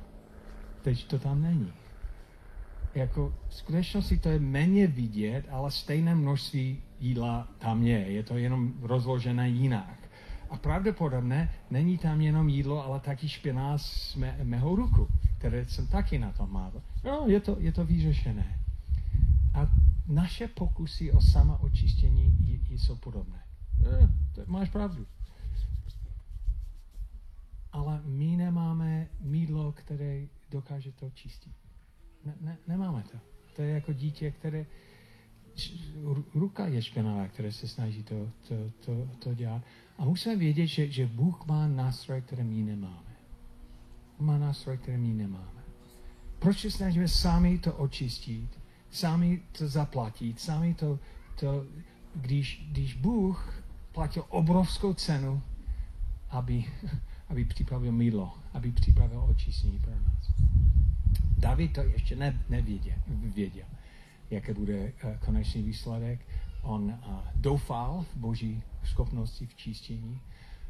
Teď 0.82 1.06
to 1.06 1.18
tam 1.18 1.42
není 1.42 1.72
jako 2.96 3.34
v 3.48 3.54
skutečnosti 3.54 4.18
to 4.18 4.28
je 4.28 4.38
méně 4.38 4.86
vidět, 4.86 5.46
ale 5.50 5.70
stejné 5.70 6.14
množství 6.14 6.82
jídla 7.00 7.48
tam 7.58 7.82
je. 7.82 7.98
Je 7.98 8.22
to 8.22 8.36
jenom 8.36 8.74
rozložené 8.82 9.48
jinak. 9.48 10.10
A 10.50 10.56
pravděpodobně 10.56 11.50
není 11.70 11.98
tam 11.98 12.20
jenom 12.20 12.48
jídlo, 12.48 12.84
ale 12.84 13.00
taky 13.00 13.28
špina 13.28 13.78
z 13.78 14.14
mé, 14.14 14.38
mého 14.42 14.76
ruku, 14.76 15.08
které 15.38 15.64
jsem 15.64 15.86
taky 15.86 16.18
na 16.18 16.32
tom 16.32 16.52
mával. 16.52 16.82
No, 17.04 17.24
je 17.26 17.40
to, 17.40 17.56
je 17.60 17.72
to 17.72 17.84
vyřešené. 17.84 18.60
A 19.54 19.70
naše 20.06 20.48
pokusy 20.48 21.12
o 21.12 21.20
samoočištění 21.20 22.36
jsou 22.70 22.96
podobné. 22.96 23.42
E, 23.86 24.08
to 24.34 24.42
máš 24.46 24.70
pravdu. 24.70 25.06
Ale 27.72 28.00
my 28.04 28.36
nemáme 28.36 29.08
mídlo, 29.20 29.72
které 29.72 30.26
dokáže 30.50 30.92
to 30.92 31.10
čistit. 31.10 31.65
Ne, 32.26 32.34
ne, 32.40 32.58
nemáme 32.66 33.02
to. 33.02 33.18
To 33.56 33.62
je 33.62 33.70
jako 33.70 33.92
dítě, 33.92 34.30
které 34.30 34.66
ruka 36.34 36.66
je 36.66 36.82
špinavá, 36.82 37.28
které 37.28 37.52
se 37.52 37.68
snaží 37.68 38.02
to, 38.02 38.30
to, 38.48 38.54
to, 38.84 39.08
to 39.18 39.34
dělat. 39.34 39.62
A 39.98 40.04
musíme 40.04 40.36
vědět, 40.36 40.66
že, 40.66 40.90
že 40.90 41.06
Bůh 41.06 41.46
má 41.46 41.68
nástroj, 41.68 42.20
které 42.20 42.44
my 42.44 42.62
nemáme. 42.62 43.16
Má 44.18 44.38
nástroj, 44.38 44.78
které 44.78 44.98
my 44.98 45.14
nemáme. 45.14 45.62
Proč 46.38 46.60
se 46.60 46.70
snažíme 46.70 47.08
sami 47.08 47.58
to 47.58 47.74
očistit, 47.74 48.60
sami 48.90 49.42
to 49.58 49.68
zaplatit, 49.68 50.40
sami 50.40 50.74
to, 50.74 50.98
to 51.40 51.66
když, 52.14 52.68
když 52.70 52.94
Bůh 52.94 53.62
platil 53.92 54.24
obrovskou 54.28 54.94
cenu, 54.94 55.42
aby, 56.30 56.64
aby 57.28 57.44
připravil 57.44 57.92
mídlo, 57.92 58.34
aby 58.52 58.72
připravil 58.72 59.20
očistění 59.30 59.78
pro 59.78 59.90
nás. 59.90 60.32
David 61.36 61.72
to 61.72 61.80
ještě 61.80 62.16
ne, 62.16 62.40
nevěděl, 62.48 62.94
věděl, 63.06 63.66
jaké 64.30 64.54
bude 64.54 64.92
uh, 65.04 65.16
konečný 65.16 65.62
výsledek. 65.62 66.20
On 66.62 66.82
uh, 66.84 67.20
doufal 67.34 68.04
v 68.12 68.16
boží 68.16 68.62
schopnosti 68.84 69.46
v 69.46 69.54
čistění, 69.54 70.20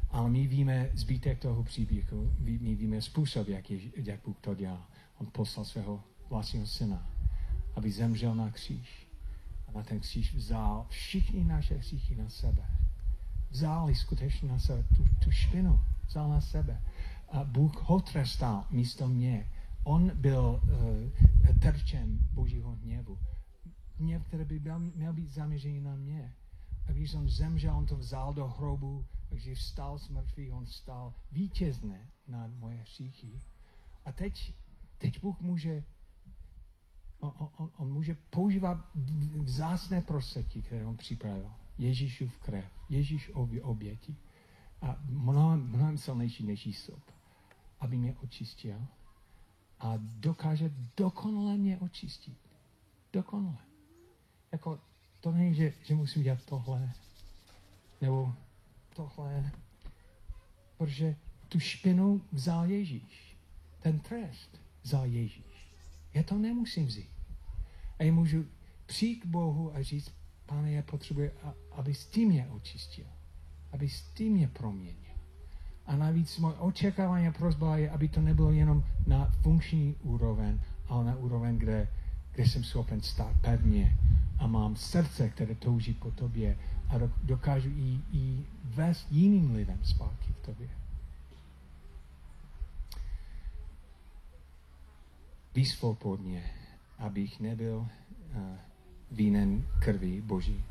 ale 0.09 0.29
my 0.29 0.47
víme 0.47 0.89
zbytek 0.93 1.39
toho 1.39 1.63
příběhu, 1.63 2.33
my 2.39 2.75
víme 2.75 3.01
způsob, 3.01 3.47
jak, 3.47 3.71
je, 3.71 3.79
jak 3.95 4.19
Bůh 4.25 4.37
to 4.41 4.55
dělal. 4.55 4.85
On 5.17 5.27
poslal 5.31 5.65
svého 5.65 6.03
vlastního 6.29 6.65
syna, 6.65 7.07
aby 7.75 7.91
zemřel 7.91 8.35
na 8.35 8.49
kříž. 8.49 9.07
A 9.67 9.71
na 9.71 9.83
ten 9.83 9.99
kříž 9.99 10.33
vzal 10.33 10.85
všichni 10.89 11.43
naše 11.43 11.77
hříchy 11.77 12.15
na 12.15 12.29
sebe. 12.29 12.65
Vzal 13.49 13.95
skutečně 13.95 14.49
na 14.49 14.59
sebe 14.59 14.83
tu, 14.95 15.07
tu 15.23 15.31
špinu, 15.31 15.79
vzal 16.07 16.29
na 16.29 16.41
sebe. 16.41 16.81
A 17.31 17.43
Bůh 17.43 17.83
ho 17.83 17.99
trestal 17.99 18.65
místo 18.71 19.07
mě 19.07 19.47
on 19.87 20.11
byl 20.15 20.61
uh, 20.63 21.59
terčem 21.59 22.19
božího 22.33 22.75
hněvu. 22.75 23.19
Hněv, 23.99 24.23
který 24.27 24.45
by 24.45 24.59
byl, 24.59 24.79
měl 24.79 25.13
být 25.13 25.29
zaměřený 25.29 25.81
na 25.81 25.95
mě. 25.95 26.35
A 26.87 26.91
když 26.91 27.13
on 27.13 27.29
zemřel, 27.29 27.77
on 27.77 27.85
to 27.85 27.95
vzal 27.95 28.33
do 28.33 28.47
hrobu, 28.47 29.05
když 29.29 29.59
vstal 29.59 29.99
z 29.99 30.09
mrtvých, 30.09 30.53
on 30.53 30.65
vstal 30.65 31.13
vítězně 31.31 32.09
na 32.27 32.47
moje 32.47 32.77
hříchy. 32.77 33.41
A 34.05 34.11
teď, 34.11 34.53
teď 34.97 35.21
Bůh 35.21 35.41
může 35.41 35.83
on, 37.19 37.33
on, 37.57 37.71
on 37.77 37.93
může 37.93 38.17
používat 38.29 38.77
vzácné 39.35 40.01
prostředky, 40.01 40.61
které 40.61 40.85
on 40.85 40.97
připravil. 40.97 41.51
Ježíšův 41.77 42.39
krev, 42.39 42.65
Ježíš 42.89 43.31
oběti. 43.61 44.15
A 44.81 44.99
mnohem, 45.09 45.67
mnohem 45.67 45.97
silnější 45.97 46.45
než 46.45 46.65
Jísop, 46.65 47.03
aby 47.79 47.97
mě 47.97 48.15
očistil 48.15 48.87
a 49.79 49.93
dokáže 49.97 50.71
dokonale 50.97 51.57
mě 51.57 51.77
očistit. 51.77 52.37
Dokonale. 53.13 53.57
Jako 54.51 54.79
to 55.19 55.31
není, 55.31 55.55
že, 55.55 55.73
že 55.83 55.95
musím 55.95 56.23
dělat 56.23 56.45
tohle, 56.45 56.93
nebo 58.01 58.33
tohle, 58.95 59.51
protože 60.77 61.15
tu 61.49 61.59
špinu 61.59 62.21
vzal 62.31 62.71
Ježíš. 62.71 63.37
Ten 63.79 63.99
trest 63.99 64.61
vzal 64.83 65.05
Ježíš. 65.05 65.75
Já 66.13 66.23
to 66.23 66.37
nemusím 66.37 66.85
vzít. 66.85 67.09
A 67.99 68.03
já 68.03 68.13
můžu 68.13 68.45
přijít 68.85 69.19
k 69.19 69.25
Bohu 69.25 69.75
a 69.75 69.83
říct, 69.83 70.11
pane, 70.45 70.71
já 70.71 70.81
potřebuji, 70.81 71.31
aby 71.71 71.93
s 71.93 72.05
tím 72.05 72.29
mě 72.29 72.47
očistil. 72.47 73.07
Aby 73.71 73.89
s 73.89 74.01
tím 74.01 74.33
mě 74.33 74.47
proměnil. 74.47 75.06
A 75.87 75.95
navíc 75.95 76.37
moje 76.37 76.55
očekávání 76.55 77.27
a 77.27 77.31
prozba 77.31 77.77
je, 77.77 77.89
aby 77.89 78.07
to 78.07 78.21
nebylo 78.21 78.51
jenom 78.51 78.83
na 79.07 79.31
funkční 79.41 79.95
úroveň, 80.03 80.59
ale 80.87 81.05
na 81.05 81.15
úroveň, 81.15 81.57
kde, 81.57 81.87
kde 82.31 82.43
jsem 82.43 82.63
schopen 82.63 83.01
stát 83.01 83.35
pevně 83.41 83.97
a 84.39 84.47
mám 84.47 84.75
srdce, 84.75 85.29
které 85.29 85.55
touží 85.55 85.93
po 85.93 86.11
tobě 86.11 86.57
a 86.89 86.93
dokážu 87.23 87.69
i, 87.69 87.99
i 88.11 88.45
vést 88.63 89.07
jiným 89.11 89.55
lidem 89.55 89.79
zpátky 89.83 90.33
k 90.33 90.45
tobě. 90.45 90.67
Vysvobodně, 95.55 96.43
abych 96.97 97.39
nebyl 97.39 97.77
uh, 97.77 98.41
vínen 99.11 99.65
krví 99.79 100.21
Boží. 100.21 100.63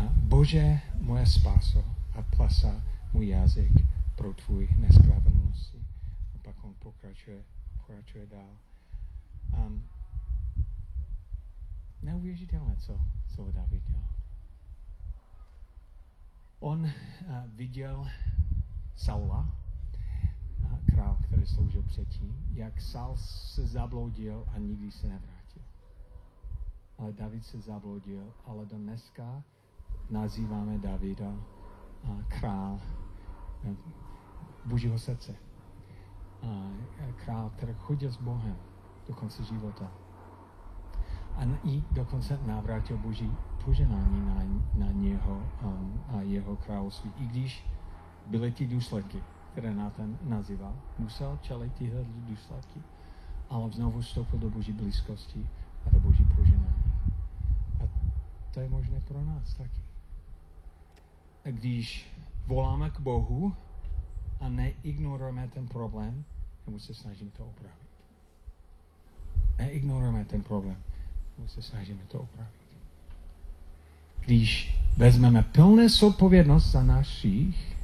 A 0.00 0.02
Bože, 0.12 0.80
moje 1.00 1.26
spáso 1.26 1.84
a 2.14 2.22
plasa 2.22 2.82
můj 3.12 3.28
jazyk, 3.28 3.72
pro 4.18 4.34
tvůj 4.34 4.68
nespravedlnosti. 4.78 5.86
A 6.34 6.38
pak 6.42 6.64
on 6.64 6.74
pokračuje, 6.78 7.44
pokračuje 7.76 8.26
dál. 8.26 8.58
Um, 9.56 9.84
neuvěřitelné, 12.02 12.76
co, 12.76 13.00
co 13.26 13.52
David 13.52 13.84
dělal. 13.84 14.08
On 16.60 16.84
uh, 16.84 16.90
viděl 17.46 18.06
Saula, 18.96 19.56
uh, 20.64 20.78
král, 20.86 21.18
který 21.22 21.46
sloužil 21.46 21.82
předtím, 21.82 22.46
jak 22.52 22.80
Saul 22.80 23.16
se 23.16 23.66
zabloudil 23.66 24.44
a 24.54 24.58
nikdy 24.58 24.90
se 24.90 25.08
nevrátil. 25.08 25.62
Ale 26.98 27.12
David 27.12 27.46
se 27.46 27.60
zabloudil, 27.60 28.34
ale 28.44 28.66
do 28.66 28.76
dneska 28.78 29.42
nazýváme 30.10 30.78
Davida 30.78 31.28
uh, 31.28 32.22
král 32.22 32.80
Božího 34.68 34.98
srdce. 34.98 35.34
Uh, 36.42 37.12
král, 37.24 37.50
který 37.56 37.74
chodil 37.78 38.12
s 38.12 38.16
Bohem 38.16 38.56
do 39.08 39.14
konce 39.14 39.44
života. 39.44 39.90
A 41.36 41.44
i 41.64 41.82
dokonce 41.90 42.38
navrátil 42.46 42.98
Boží 42.98 43.32
poženání 43.64 44.26
na, 44.26 44.34
na 44.86 44.92
něho 44.92 45.42
um, 45.62 46.00
a 46.08 46.20
jeho 46.20 46.56
království. 46.56 47.12
I 47.16 47.26
když 47.26 47.66
byly 48.26 48.52
ty 48.52 48.66
důsledky, 48.66 49.22
které 49.52 49.74
Nathan 49.74 50.18
nazýval, 50.22 50.76
musel 50.98 51.38
čelit 51.42 51.74
tyhle 51.74 52.04
důsledky, 52.04 52.82
ale 53.50 53.70
znovu 53.70 54.00
vstoupil 54.00 54.38
do 54.38 54.50
Boží 54.50 54.72
blízkosti 54.72 55.48
a 55.86 55.90
do 55.90 56.00
Boží 56.00 56.24
poženání. 56.24 56.92
A 57.84 57.88
to 58.54 58.60
je 58.60 58.68
možné 58.68 59.00
pro 59.00 59.24
nás 59.24 59.54
taky. 59.54 59.82
A 61.44 61.50
když 61.50 62.16
voláme 62.46 62.90
k 62.90 63.00
Bohu 63.00 63.56
a 64.40 64.48
neignorujeme 64.48 65.48
ten 65.48 65.68
problém, 65.68 66.24
nebo 66.66 66.78
se 66.80 66.94
snažíme 66.94 67.30
to 67.30 67.46
opravit. 67.46 67.88
Neignorujeme 69.58 70.24
ten 70.24 70.42
problém, 70.42 70.76
nebo 71.38 71.48
se 71.48 71.62
snažíme 71.62 72.02
to 72.08 72.20
opravit 72.20 72.58
když 74.28 74.76
vezmeme 74.96 75.42
plné 75.42 75.88
zodpovědnost 75.88 76.72
za 76.72 76.82
náš 76.82 77.18
hřích 77.18 77.76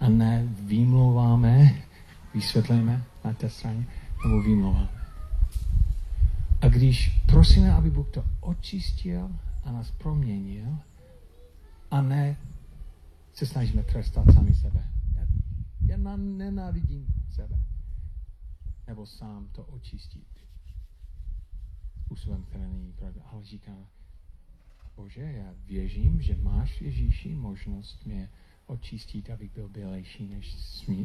a 0.00 0.08
ne 0.08 0.48
vymlouváme, 0.66 1.82
vysvětlíme 2.34 3.04
na 3.24 3.32
té 3.32 3.50
straně, 3.50 3.86
nebo 4.24 4.42
vymlouváme. 4.42 4.88
A 6.60 6.68
když 6.68 7.22
prosíme, 7.26 7.72
aby 7.72 7.90
Bůh 7.90 8.08
to 8.10 8.24
očistil 8.40 9.30
a 9.64 9.72
nás 9.72 9.90
proměnil, 9.90 10.78
a 11.90 12.02
ne 12.02 12.36
se 13.34 13.46
snažíme 13.46 13.82
trestat 13.82 14.24
sami 14.34 14.54
sebe. 14.54 14.84
Nenávidím 16.16 17.06
sebe. 17.30 17.58
Nebo 18.86 19.06
sám 19.06 19.48
to 19.52 19.64
očistit. 19.64 20.26
Způsobem, 22.04 22.42
který 22.42 22.64
není 22.64 22.92
pravda. 22.92 23.22
Ale 23.32 23.44
říkáme, 23.44 23.86
Bože, 24.96 25.22
já 25.22 25.54
věřím, 25.66 26.22
že 26.22 26.36
máš 26.42 26.80
Ježíši 26.80 27.34
možnost 27.34 28.06
mě 28.06 28.30
očistit, 28.66 29.30
abych 29.30 29.52
byl 29.54 29.68
bělejší 29.68 30.28
než 30.28 30.54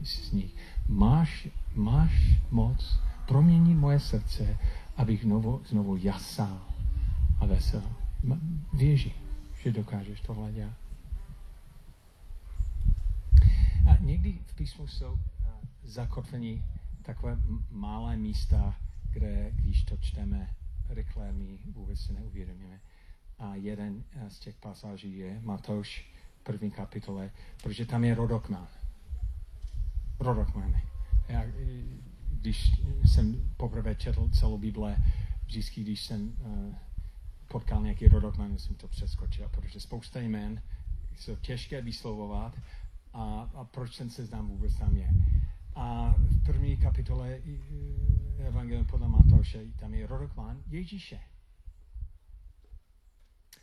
sníh. 0.03 0.55
Máš, 0.88 1.47
máš 1.75 2.41
moc 2.51 2.99
proměnit 3.27 3.77
moje 3.77 3.99
srdce, 3.99 4.57
abych 4.97 5.21
znovu, 5.21 5.61
znovu 5.69 5.97
jasal 5.97 6.61
a 7.39 7.45
vesel. 7.45 7.83
Věřím, 8.73 9.13
že 9.63 9.71
dokážeš 9.71 10.21
tohle 10.21 10.51
dělat. 10.51 10.86
A 13.88 13.97
někdy 13.99 14.39
v 14.45 14.55
písmu 14.55 14.88
jsou 14.88 15.19
zakotvení 15.83 16.63
takové 17.01 17.38
malé 17.71 18.17
místa, 18.17 18.75
kde, 19.11 19.51
když 19.51 19.83
to 19.83 19.97
čteme 19.97 20.55
rychle, 20.89 21.31
my 21.31 21.59
vůbec 21.71 21.99
si 21.99 22.13
neuvědomíme. 22.13 22.79
A 23.39 23.55
jeden 23.55 24.03
eh, 24.11 24.29
z 24.29 24.39
těch 24.39 24.55
pasáží 24.55 25.17
je 25.17 25.39
Matouš 25.41 26.11
první 26.43 26.71
kapitole, 26.71 27.31
protože 27.63 27.85
tam 27.85 28.03
je 28.03 28.15
rodokman. 28.15 28.67
Rodokman. 30.19 30.81
Já, 31.27 31.43
eh, 31.43 31.53
když 32.31 32.71
jsem 33.05 33.53
poprvé 33.57 33.95
četl 33.95 34.29
celou 34.29 34.57
Bible, 34.57 34.97
vždycky, 35.45 35.81
když 35.81 36.05
jsem 36.05 36.33
uh, 36.39 36.75
potkal 37.47 37.83
nějaký 37.83 38.07
rodokman, 38.07 38.57
jsem 38.57 38.75
to 38.75 38.88
přeskočil, 38.88 39.49
protože 39.49 39.79
spousta 39.79 40.19
jmen 40.19 40.61
jsou 41.15 41.35
těžké 41.35 41.81
vyslovovat 41.81 42.55
a, 43.18 43.49
a 43.53 43.63
proč 43.63 43.97
ten 43.97 44.09
seznam 44.09 44.47
vůbec 44.47 44.76
tam 44.76 44.97
je. 44.97 45.09
A 45.76 46.15
v 46.18 46.43
první 46.45 46.78
kapitole 46.78 47.39
Evangelium 48.38 48.86
podle 48.86 49.07
Matouše 49.07 49.65
tam 49.80 49.93
je 49.93 50.07
rodokman 50.07 50.57
Ježíše. 50.68 51.20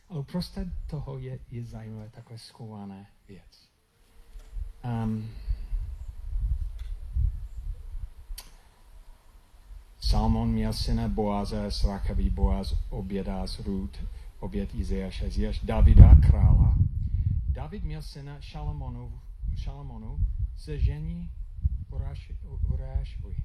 Ale 0.09 0.21
uprostřed 0.21 0.69
toho 0.87 1.19
je, 1.19 1.39
je 1.51 1.65
zajímavé 1.65 2.11
takové 2.11 2.39
schované 2.39 3.07
věc. 3.29 3.69
Um, 4.85 5.31
Salmon 10.01 10.49
měl 10.53 10.73
syna 10.73 11.09
Boaze 11.09 11.71
z 11.71 11.87
Boaz 12.31 12.75
obědá 12.91 13.47
z 13.47 13.59
Rud, 13.59 14.05
oběd 14.41 14.75
Izeáše, 14.75 15.27
Izeáš 15.27 15.61
Davida, 15.61 16.15
krála. 16.15 16.75
David 17.49 17.85
měl 17.85 18.03
syna 18.03 18.41
Šalomonu, 18.41 19.21
Šalomonu 19.57 20.19
ze 20.57 20.79
žení 20.79 21.31
Urášovi. 22.69 23.37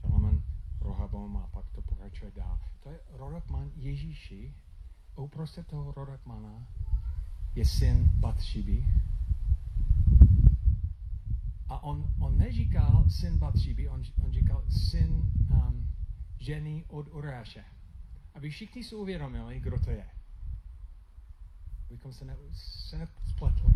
Šalomon 0.00 0.42
Rohabom 0.80 1.36
a 1.36 1.46
pak 1.46 1.64
to 1.70 1.82
pokračuje 1.82 2.30
dál. 2.30 2.58
To 2.80 2.90
je 2.90 2.98
Rodokman 3.10 3.70
Ježíši. 3.76 4.54
Uprostřed 5.16 5.66
toho 5.66 5.92
Rodokmana 5.92 6.66
je 7.54 7.64
syn 7.64 8.10
Batšiby. 8.14 8.86
A 11.68 11.82
on, 11.82 12.14
on 12.20 12.38
neříkal 12.38 13.04
syn 13.08 13.38
Batšiby, 13.38 13.88
on, 13.88 14.02
on 14.24 14.32
říkal 14.32 14.64
syn 14.68 15.10
um, 15.50 15.88
ženy 16.38 16.84
od 16.88 17.08
Uráše. 17.08 17.64
Aby 18.34 18.50
všichni 18.50 18.84
si 18.84 18.94
uvědomili, 18.94 19.60
kdo 19.60 19.78
to 19.78 19.90
je. 19.90 20.15
Abychom 21.88 22.12
se, 22.12 22.24
ne, 22.24 22.36
se 22.52 22.98
nespletli. 22.98 23.72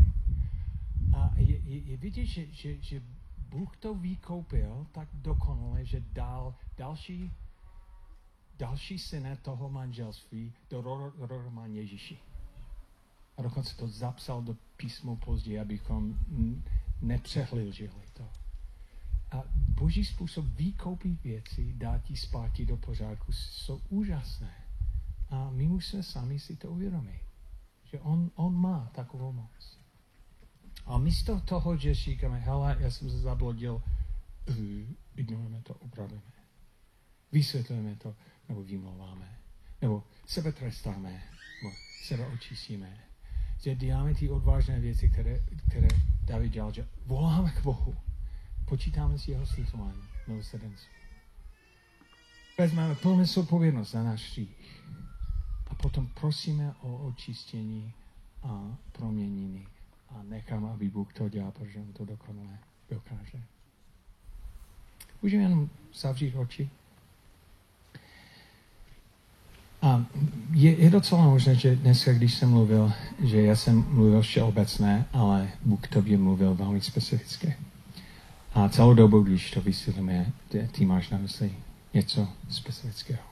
A 1.16 1.32
je, 1.36 1.58
je, 1.58 1.78
je 1.78 1.96
vidět, 1.96 2.26
že, 2.26 2.46
že, 2.46 2.82
že 2.82 3.02
Bůh 3.48 3.76
to 3.76 3.94
vykoupil 3.94 4.86
tak 4.92 5.08
dokonale, 5.12 5.84
že 5.84 6.00
dal 6.12 6.54
další, 6.76 7.32
další 8.58 8.98
syne 8.98 9.36
toho 9.36 9.70
manželství 9.70 10.52
do 10.70 10.80
Roman 11.18 11.72
Ježíši. 11.72 12.18
A 13.36 13.42
dokonce 13.42 13.76
to 13.76 13.88
zapsal 13.88 14.42
do 14.42 14.56
písmu 14.76 15.16
později, 15.16 15.60
abychom 15.60 16.18
nepřehlíželi 17.02 18.06
to. 18.12 18.28
A 19.30 19.42
boží 19.68 20.04
způsob 20.04 20.44
vykoupit 20.44 21.22
věci, 21.22 21.74
dát 21.76 22.02
ti 22.02 22.16
zpátky 22.16 22.66
do 22.66 22.76
pořádku, 22.76 23.32
jsou 23.32 23.80
úžasné. 23.88 24.54
A 25.30 25.50
my 25.50 25.68
musíme 25.68 26.02
sami 26.02 26.38
si 26.38 26.56
to 26.56 26.70
uvědomit, 26.70 27.20
že 27.92 28.00
on, 28.00 28.30
on 28.34 28.54
má 28.54 28.90
takovou 28.94 29.32
moc. 29.32 29.78
A 30.86 30.98
místo 30.98 31.40
toho, 31.40 31.76
že 31.76 31.94
říkáme, 31.94 32.38
hele, 32.38 32.76
já 32.80 32.90
jsem 32.90 33.10
se 33.10 33.18
zablodil, 33.18 33.82
uh, 34.48 34.56
ignorujeme 35.16 35.62
to, 35.62 35.74
upravíme. 35.74 36.22
Vysvětlujeme 37.32 37.96
to, 37.96 38.14
nebo 38.48 38.62
vymlouváme. 38.62 39.38
Nebo 39.82 40.04
sebe 40.26 40.52
trestáme, 40.52 41.22
nebo 41.62 41.76
sebe 42.04 42.26
očistíme. 42.26 42.98
Že 43.60 43.74
děláme 43.74 44.14
ty 44.14 44.28
odvážné 44.28 44.80
věci, 44.80 45.10
které, 45.10 45.40
které 45.68 45.88
David 46.24 46.52
dělal, 46.52 46.72
že 46.72 46.88
voláme 47.06 47.50
k 47.50 47.62
Bohu. 47.62 47.96
Počítáme 48.64 49.18
si 49.18 49.30
jeho 49.30 49.46
slitování, 49.46 50.02
milosrdenství. 50.26 50.94
Vezmeme 52.58 52.94
plnou 52.94 53.24
zodpovědnost 53.24 53.90
za 53.90 54.02
náš 54.02 54.30
hřích. 54.30 54.82
A 55.70 55.74
potom 55.74 56.06
prosíme 56.06 56.74
o 56.80 56.96
očištění 56.96 57.92
a 58.42 58.76
proměnění 58.92 59.66
a 60.10 60.22
nechám, 60.22 60.66
aby 60.66 60.88
Bůh 60.88 61.12
to 61.12 61.28
dělal, 61.28 61.50
protože 61.50 61.78
on 61.78 61.92
to 61.92 62.04
dokonale 62.04 62.58
dokáže. 62.90 63.42
Můžeme 65.22 65.42
jenom 65.42 65.68
zavřít 65.94 66.36
oči? 66.36 66.70
A 69.82 70.04
je, 70.52 70.76
je 70.76 70.90
docela 70.90 71.24
možné, 71.24 71.54
že 71.54 71.76
dneska, 71.76 72.12
když 72.12 72.34
jsem 72.34 72.50
mluvil, 72.50 72.92
že 73.24 73.42
já 73.42 73.56
jsem 73.56 73.84
mluvil 73.88 74.22
všeobecné, 74.22 75.06
ale 75.12 75.50
Bůh 75.64 75.88
to 75.88 76.02
by 76.02 76.16
mluvil 76.16 76.54
velmi 76.54 76.80
specificky. 76.80 77.56
A 78.54 78.68
celou 78.68 78.94
dobu, 78.94 79.20
když 79.20 79.50
to 79.50 79.60
vysvětlíme, 79.60 80.32
ty 80.72 80.86
máš 80.86 81.10
na 81.10 81.18
mysli 81.18 81.52
něco 81.94 82.28
specifického. 82.48 83.29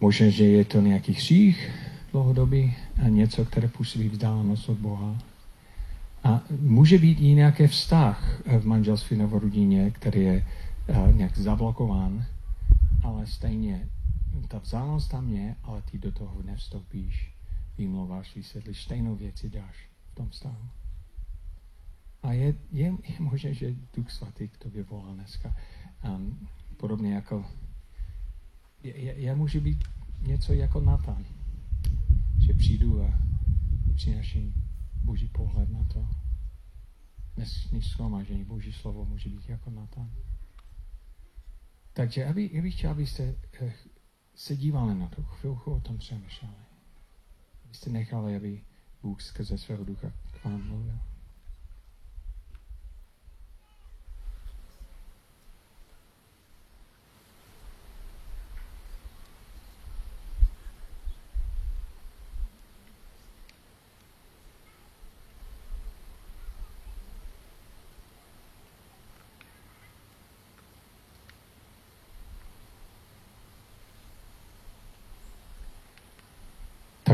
Možná, 0.00 0.28
že 0.28 0.44
je 0.44 0.64
to 0.64 0.80
nějaký 0.80 1.12
hřích 1.12 1.70
dlouhodobý 2.12 2.74
a 3.04 3.08
něco, 3.08 3.44
které 3.44 3.68
působí 3.68 4.08
vzdálenost 4.08 4.68
od 4.68 4.78
Boha. 4.78 5.18
A 6.24 6.42
může 6.60 6.98
být 6.98 7.20
i 7.20 7.34
nějaký 7.34 7.66
vztah 7.66 8.40
v 8.60 8.66
manželství 8.66 9.16
nebo 9.16 9.38
rodině, 9.38 9.90
který 9.90 10.20
je 10.22 10.46
uh, 10.88 11.14
nějak 11.14 11.38
zablokován, 11.38 12.26
ale 13.02 13.26
stejně 13.26 13.88
ta 14.48 14.58
vzdálenost 14.58 15.10
tam 15.10 15.28
je, 15.28 15.56
ale 15.62 15.82
ty 15.82 15.98
do 15.98 16.12
toho 16.12 16.42
nevstoupíš. 16.42 17.32
vymlouváš, 17.78 18.36
vysvětlíš, 18.36 18.82
stejnou 18.82 19.16
věci 19.16 19.50
dáš 19.50 19.88
v 20.12 20.14
tom 20.14 20.28
vztahu. 20.28 20.68
A 22.22 22.32
je, 22.32 22.54
je, 22.72 22.86
je 22.86 23.14
možné, 23.18 23.54
že 23.54 23.74
Duch 23.94 24.10
Svatý 24.10 24.48
k 24.48 24.56
tobě 24.56 24.82
volá 24.82 25.14
dneska. 25.14 25.56
Um, 26.04 26.48
podobně 26.76 27.14
jako 27.14 27.44
je, 28.82 29.14
je 29.14 29.34
může 29.34 29.60
být 29.60 29.84
něco 30.20 30.52
jako 30.52 30.80
Natan, 30.80 31.24
že 32.38 32.52
přijdu 32.52 33.02
a 33.04 33.18
přinaším 33.94 34.54
Boží 35.04 35.28
pohled 35.28 35.70
na 35.70 35.84
to. 35.84 36.08
Dnešní 37.36 37.82
schromažení, 37.82 38.44
Boží 38.44 38.72
slovo 38.72 39.04
může 39.04 39.28
být 39.28 39.48
jako 39.48 39.70
Natan. 39.70 40.10
Takže 41.92 42.26
aby, 42.26 42.50
já 42.52 42.62
bych 42.62 42.76
chtěl, 42.76 42.90
abyste 42.90 43.34
eh, 43.60 43.72
se 44.34 44.56
dívali 44.56 44.94
na 44.94 45.08
to, 45.08 45.22
chvilku 45.22 45.72
o 45.72 45.80
tom 45.80 45.98
přemýšleli. 45.98 46.54
Abyste 47.64 47.90
nechali, 47.90 48.36
aby 48.36 48.64
Bůh 49.02 49.22
skrze 49.22 49.58
svého 49.58 49.84
ducha 49.84 50.12
k 50.30 50.44
vám 50.44 50.68
mluvil. 50.68 50.98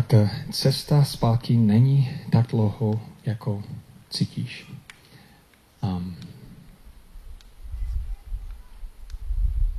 Tak 0.04 0.28
ta 0.28 0.52
cesta 0.52 1.04
zpátky 1.04 1.56
není 1.56 2.10
tak 2.30 2.46
dlouho, 2.46 3.00
jako 3.24 3.62
cítíš. 4.10 4.72
Um, 5.82 6.16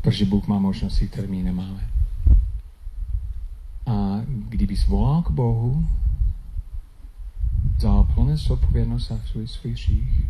protože 0.02 0.26
Bůh 0.26 0.48
má 0.48 0.60
možnosti, 0.60 1.08
které 1.08 1.28
my 1.28 1.44
nemáme. 1.44 1.90
A 3.86 4.22
kdybys 4.28 4.88
volal 4.88 5.22
k 5.22 5.30
Bohu, 5.30 5.90
vzal 7.78 8.04
plné 8.04 8.38
zodpovědnost 8.38 9.08
za 9.08 9.20
svůj, 9.26 9.48
svůj 9.48 9.74
hřích, 9.74 10.26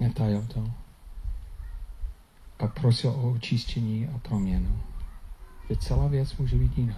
netajil 0.00 0.46
to, 0.46 0.72
pak 2.56 2.80
prosil 2.80 3.10
o 3.10 3.32
očištění 3.32 4.08
a 4.08 4.18
proměnu 4.18 4.80
že 5.68 5.76
celá 5.76 6.06
věc 6.06 6.36
může 6.36 6.56
být 6.56 6.78
jinak. 6.78 6.96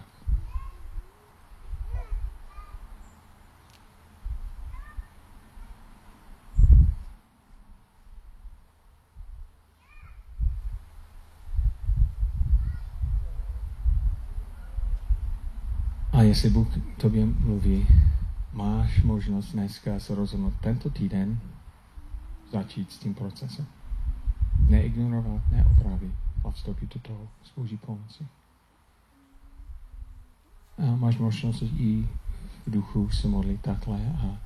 A 16.13 16.23
jestli 16.23 16.51
Bůh 16.51 16.69
tobě 16.97 17.27
mluví, 17.27 17.87
máš 18.53 19.03
možnost 19.03 19.53
dneska 19.53 20.01
se 20.01 20.15
rozhodnout 20.15 20.55
tento 20.61 20.91
týden 20.91 21.41
začít 22.53 22.93
s 22.93 22.99
tím 22.99 23.15
procesem. 23.15 23.67
Neignorovat, 24.69 25.43
neopravit 25.51 26.15
a 26.45 26.51
vstoupit 26.51 26.95
do 26.95 27.01
toho 27.01 27.29
s 27.43 27.51
Boží 27.57 27.77
pomoci 27.77 28.27
a 30.81 30.97
máš 30.97 31.19
možnost 31.19 31.63
i 31.63 32.09
v 32.67 32.71
duchu 32.71 33.11
se 33.11 33.29
modlit 33.29 33.61
takhle 33.61 33.97
a, 33.97 34.39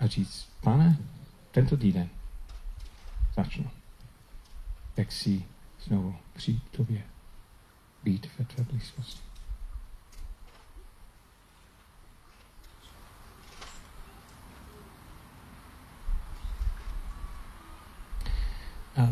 a 0.00 0.06
říct, 0.06 0.48
pane, 0.60 0.98
tento 1.50 1.76
týden 1.76 2.08
začnu. 3.34 3.70
Jak 4.96 5.12
si 5.12 5.44
znovu 5.84 6.14
přijít 6.32 6.62
tobě, 6.70 7.02
být 8.04 8.28
ve 8.38 8.44
tvé 8.44 8.64
blízkosti. 8.64 9.20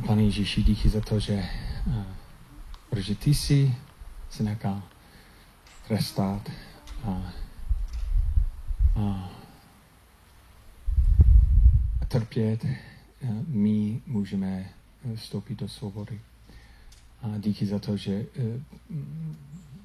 Pane 0.06 0.22
Ježíši, 0.22 0.62
díky 0.62 0.88
za 0.88 1.00
to, 1.00 1.20
že, 1.20 1.48
protože 2.90 3.14
ty 3.14 3.34
jsi 3.34 3.74
se 4.30 4.42
nechal 4.42 4.82
trestat 5.88 6.50
a, 7.04 7.32
a, 8.96 9.30
a 12.00 12.04
trpět, 12.08 12.66
my 13.46 14.02
můžeme 14.06 14.70
vstoupit 15.14 15.60
do 15.60 15.68
svobody. 15.68 16.20
A 17.22 17.38
díky 17.38 17.66
za 17.66 17.78
to, 17.78 17.96
že 17.96 18.26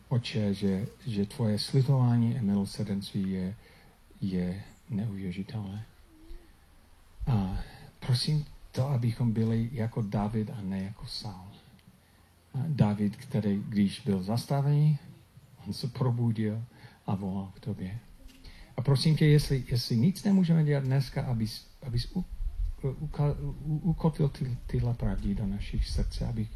oče, 0.10 0.54
že, 0.54 0.86
že 1.08 1.26
tvoje 1.26 1.60
slitování 1.60 2.38
a 2.38 2.42
milosrdenství 2.42 3.32
je, 3.32 3.56
je 4.22 4.64
neuvěřitelné. 4.90 5.86
A 7.28 7.60
prosím 8.00 8.46
to, 8.72 8.90
abychom 8.90 9.32
byli 9.32 9.70
jako 9.72 10.02
David 10.02 10.50
a 10.50 10.62
ne 10.62 10.84
jako 10.84 11.08
Saul. 11.08 11.48
David, 12.68 13.16
který, 13.16 13.64
když 13.70 14.00
byl 14.00 14.24
zastavený, 14.24 15.00
On 15.68 15.74
se 15.74 15.88
probudil 15.88 16.64
a 17.08 17.16
volal 17.16 17.52
k 17.56 17.60
tobě. 17.60 18.00
A 18.78 18.82
prosím 18.82 19.16
tě, 19.16 19.26
jestli, 19.26 19.64
jestli 19.72 19.98
nic 19.98 20.24
nemůžeme 20.24 20.64
dělat 20.64 20.84
dneska, 20.84 21.24
abys, 21.24 21.68
abys 21.82 22.12
u, 22.16 22.26
u, 22.84 23.10
ukotvil 23.84 24.30
ty, 24.30 24.58
tyhle 24.68 24.94
pravdy 24.94 25.36
do 25.36 25.48
našich 25.48 25.88
srdce, 25.88 26.28
aby, 26.28 26.48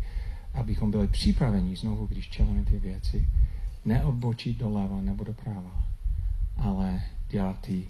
abychom 0.53 0.91
byli 0.91 1.07
připraveni 1.07 1.75
znovu, 1.75 2.05
když 2.05 2.29
čelíme 2.29 2.65
ty 2.65 2.79
věci, 2.79 3.29
neodbočit 3.85 4.57
doleva 4.57 5.01
nebo 5.01 5.23
doprava, 5.23 5.83
ale 6.57 7.03
dělat 7.29 7.61
ty 7.61 7.87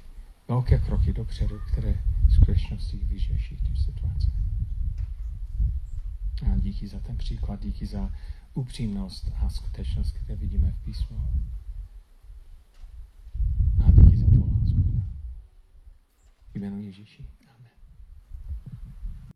velké 0.48 0.80
kroky 0.80 1.14
dopředu, 1.14 1.60
které 1.68 1.96
v 2.28 2.34
skutečnosti 2.34 2.98
vyřeší 2.98 3.58
ty 3.58 3.82
situace. 3.86 4.28
A 6.52 6.58
díky 6.58 6.88
za 6.88 7.00
ten 7.00 7.18
příklad, 7.18 7.60
díky 7.62 7.86
za 7.86 8.12
upřímnost 8.58 9.32
a 9.36 9.50
skutečnost, 9.50 10.12
které 10.12 10.36
vidíme 10.36 10.72
v 10.72 10.84
písmu. 10.84 11.18
A 13.86 13.92
díky 13.92 14.18
za 14.18 14.28
tvou 14.28 14.52
lásku. 14.60 15.04
Jméno 16.54 16.78
Ježíši. 16.78 17.26